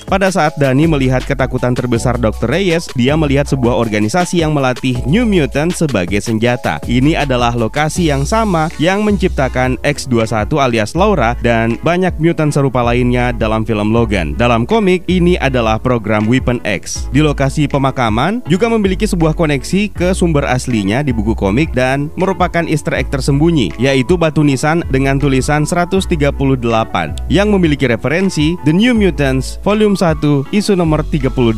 Pada 0.08 0.30
saat 0.30 0.54
Dani 0.60 0.86
melihat 0.86 1.24
ketakutan 1.24 1.72
terbesar 1.74 2.20
Dr. 2.20 2.52
Reyes, 2.52 2.92
dia 2.94 3.16
melihat 3.16 3.48
sebuah 3.48 3.80
organisasi 3.80 4.44
yang 4.44 4.52
melatih 4.52 5.00
New 5.08 5.24
Mutant 5.24 5.72
sebagai 5.72 6.20
senjata. 6.20 6.78
Ini 6.86 7.24
adalah 7.24 7.56
lokasi 7.56 8.12
yang 8.12 8.28
sama 8.28 8.68
yang 8.78 9.08
menciptakan 9.08 9.80
X21 9.82 10.52
alias 10.60 10.92
Laura 10.94 11.34
dan 11.40 11.80
banyak 11.82 12.14
mutant 12.20 12.52
serupa 12.52 12.84
lainnya 12.84 13.32
dalam 13.32 13.64
film 13.64 13.96
Logan. 13.96 14.36
Dalam 14.36 14.68
komik, 14.68 15.08
ini 15.08 15.40
adalah 15.40 15.80
program 15.80 16.28
Weapon 16.28 16.60
X. 16.68 17.08
Di 17.10 17.24
lokasi 17.24 17.66
pemakaman 17.66 18.44
juga 18.52 18.68
memiliki 18.68 19.08
sebuah 19.08 19.34
koneksi 19.34 19.90
ke 19.96 20.12
sumber 20.12 20.46
aslinya 20.46 21.02
di 21.02 21.16
buku 21.16 21.34
komik 21.34 21.72
dan 21.72 22.12
merupakan 22.20 22.68
easter 22.68 22.94
egg 22.94 23.10
tersembunyi, 23.10 23.74
yaitu 23.80 24.20
batu 24.20 24.44
nisan 24.44 24.84
dengan 24.92 25.18
tulisan 25.18 25.64
138 25.66 26.12
yang 27.32 27.48
memiliki 27.50 27.88
referensi 27.88 28.60
The 28.68 28.74
New 28.76 28.94
Mutants 28.94 29.58
Volume 29.66 29.93
1 29.96 30.54
isu 30.54 30.74
nomor 30.74 31.06
38 31.06 31.58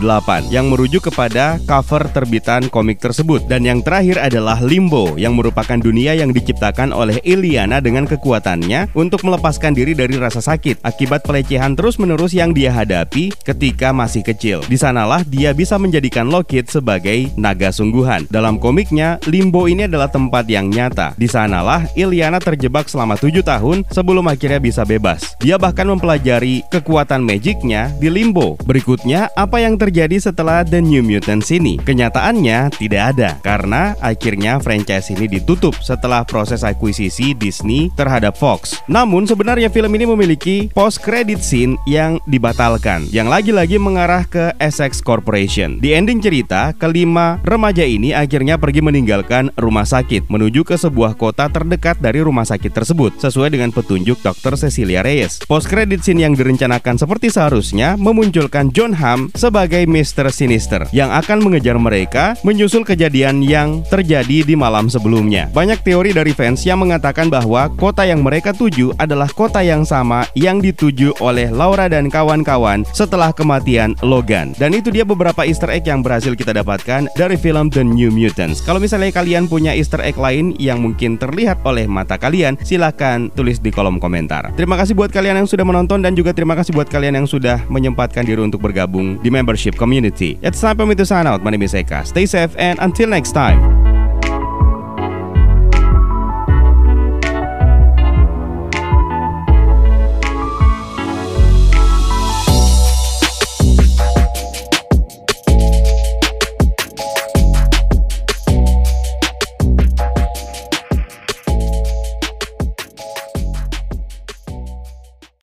yang 0.51 0.69
merujuk 0.69 1.11
kepada 1.11 1.57
cover 1.63 2.07
terbitan 2.11 2.67
komik 2.69 3.01
tersebut 3.01 3.45
dan 3.47 3.63
yang 3.63 3.79
terakhir 3.81 4.19
adalah 4.21 4.59
Limbo 4.61 5.15
yang 5.15 5.35
merupakan 5.35 5.79
dunia 5.79 6.13
yang 6.15 6.35
diciptakan 6.35 6.91
oleh 6.91 7.19
Iliana 7.23 7.79
dengan 7.79 8.05
kekuatannya 8.05 8.91
untuk 8.93 9.23
melepaskan 9.23 9.71
diri 9.71 9.95
dari 9.95 10.19
rasa 10.19 10.43
sakit 10.43 10.83
akibat 10.83 11.23
pelecehan 11.23 11.73
terus-menerus 11.73 12.35
yang 12.35 12.51
dia 12.51 12.69
hadapi 12.69 13.31
ketika 13.45 13.95
masih 13.95 14.25
kecil. 14.25 14.61
Di 14.65 14.75
sanalah 14.75 15.23
dia 15.23 15.55
bisa 15.55 15.79
menjadikan 15.79 16.27
Lockheed 16.27 16.67
sebagai 16.67 17.31
naga 17.39 17.71
sungguhan. 17.71 18.27
Dalam 18.27 18.57
komiknya, 18.59 19.21
Limbo 19.29 19.69
ini 19.69 19.85
adalah 19.85 20.09
tempat 20.11 20.49
yang 20.49 20.67
nyata. 20.67 21.13
Di 21.15 21.29
sanalah 21.29 21.85
Iliana 21.93 22.41
terjebak 22.41 22.91
selama 22.91 23.15
tujuh 23.15 23.45
tahun 23.45 23.87
sebelum 23.93 24.25
akhirnya 24.27 24.59
bisa 24.59 24.81
bebas. 24.83 25.37
Dia 25.39 25.55
bahkan 25.61 25.87
mempelajari 25.87 26.65
kekuatan 26.73 27.21
magicnya 27.23 27.93
di 28.01 28.09
Limbo. 28.09 28.24
Berikutnya, 28.65 29.29
apa 29.37 29.61
yang 29.61 29.77
terjadi 29.77 30.17
setelah 30.17 30.65
The 30.65 30.81
New 30.81 31.05
Mutants 31.05 31.53
ini? 31.53 31.77
Kenyataannya 31.77 32.73
tidak 32.73 33.01
ada, 33.13 33.37
karena 33.45 33.93
akhirnya 34.01 34.57
franchise 34.57 35.13
ini 35.13 35.29
ditutup 35.29 35.77
setelah 35.83 36.25
proses 36.25 36.65
akuisisi 36.65 37.37
Disney 37.37 37.93
terhadap 37.93 38.33
Fox. 38.33 38.81
Namun 38.89 39.29
sebenarnya 39.29 39.69
film 39.69 39.93
ini 39.93 40.09
memiliki 40.09 40.71
post 40.73 41.05
credit 41.05 41.45
scene 41.45 41.77
yang 41.85 42.17
dibatalkan, 42.25 43.05
yang 43.13 43.29
lagi-lagi 43.29 43.77
mengarah 43.77 44.25
ke 44.25 44.55
Essex 44.57 45.03
Corporation. 45.03 45.77
Di 45.77 45.93
ending 45.93 46.23
cerita, 46.23 46.73
kelima 46.73 47.37
remaja 47.45 47.85
ini 47.85 48.15
akhirnya 48.15 48.57
pergi 48.57 48.81
meninggalkan 48.81 49.53
rumah 49.59 49.85
sakit 49.85 50.31
menuju 50.31 50.65
ke 50.65 50.79
sebuah 50.79 51.13
kota 51.19 51.45
terdekat 51.51 52.01
dari 52.01 52.23
rumah 52.25 52.47
sakit 52.47 52.73
tersebut, 52.73 53.17
sesuai 53.21 53.53
dengan 53.53 53.69
petunjuk 53.69 54.17
Dr. 54.23 54.57
Cecilia 54.57 55.05
Reyes. 55.05 55.43
Post 55.45 55.69
credit 55.69 56.01
scene 56.01 56.25
yang 56.25 56.33
direncanakan 56.33 56.97
seperti 56.97 57.29
seharusnya 57.29 57.97
memunculkan 58.15 58.71
John 58.71 58.95
Hamm 58.95 59.27
sebagai 59.35 59.83
Mr. 59.83 60.31
Sinister 60.31 60.87
yang 60.95 61.11
akan 61.11 61.43
mengejar 61.43 61.75
mereka 61.75 62.39
menyusul 62.47 62.87
kejadian 62.87 63.43
yang 63.43 63.83
terjadi 63.91 64.47
di 64.47 64.55
malam 64.55 64.87
sebelumnya. 64.87 65.51
Banyak 65.51 65.83
teori 65.83 66.15
dari 66.15 66.31
fans 66.31 66.63
yang 66.63 66.79
mengatakan 66.79 67.27
bahwa 67.27 67.67
kota 67.75 68.07
yang 68.07 68.23
mereka 68.23 68.55
tuju 68.55 68.95
adalah 68.95 69.27
kota 69.27 69.59
yang 69.59 69.83
sama 69.83 70.23
yang 70.31 70.63
dituju 70.63 71.11
oleh 71.19 71.51
Laura 71.51 71.91
dan 71.91 72.07
kawan-kawan 72.07 72.87
setelah 72.95 73.35
kematian 73.35 73.99
Logan. 73.99 74.55
Dan 74.55 74.71
itu 74.71 74.95
dia 74.95 75.03
beberapa 75.03 75.43
easter 75.43 75.67
egg 75.67 75.83
yang 75.83 75.99
berhasil 75.99 76.31
kita 76.31 76.55
dapatkan 76.55 77.11
dari 77.19 77.35
film 77.35 77.67
The 77.67 77.83
New 77.83 78.15
Mutants. 78.15 78.63
Kalau 78.63 78.79
misalnya 78.79 79.11
kalian 79.11 79.51
punya 79.51 79.75
easter 79.75 79.99
egg 79.99 80.15
lain 80.15 80.55
yang 80.55 80.79
mungkin 80.79 81.19
terlihat 81.19 81.59
oleh 81.67 81.83
mata 81.83 82.15
kalian, 82.15 82.55
silahkan 82.63 83.27
tulis 83.35 83.59
di 83.59 83.75
kolom 83.75 83.99
komentar. 83.99 84.55
Terima 84.55 84.79
kasih 84.79 84.95
buat 84.95 85.11
kalian 85.11 85.43
yang 85.43 85.49
sudah 85.51 85.67
menonton 85.67 85.99
dan 85.99 86.15
juga 86.15 86.31
terima 86.31 86.55
kasih 86.55 86.71
buat 86.71 86.87
kalian 86.87 87.19
yang 87.19 87.27
sudah 87.27 87.59
menyempatkan 88.05 88.29
diri 88.29 88.41
untuk 88.45 88.61
bergabung 88.61 89.17
di 89.25 89.33
membership 89.33 89.73
community. 89.73 90.37
It's 90.45 90.61
time 90.61 90.77
for 90.77 90.85
me 90.85 90.93
to 90.93 91.05
sign 91.05 91.25
out. 91.25 91.41
My 91.41 91.49
name 91.49 91.65
is 91.65 91.73
Eka. 91.73 92.05
Stay 92.05 92.29
safe 92.29 92.53
and 92.61 92.77
until 92.77 93.09
next 93.09 93.33
time. 93.33 93.84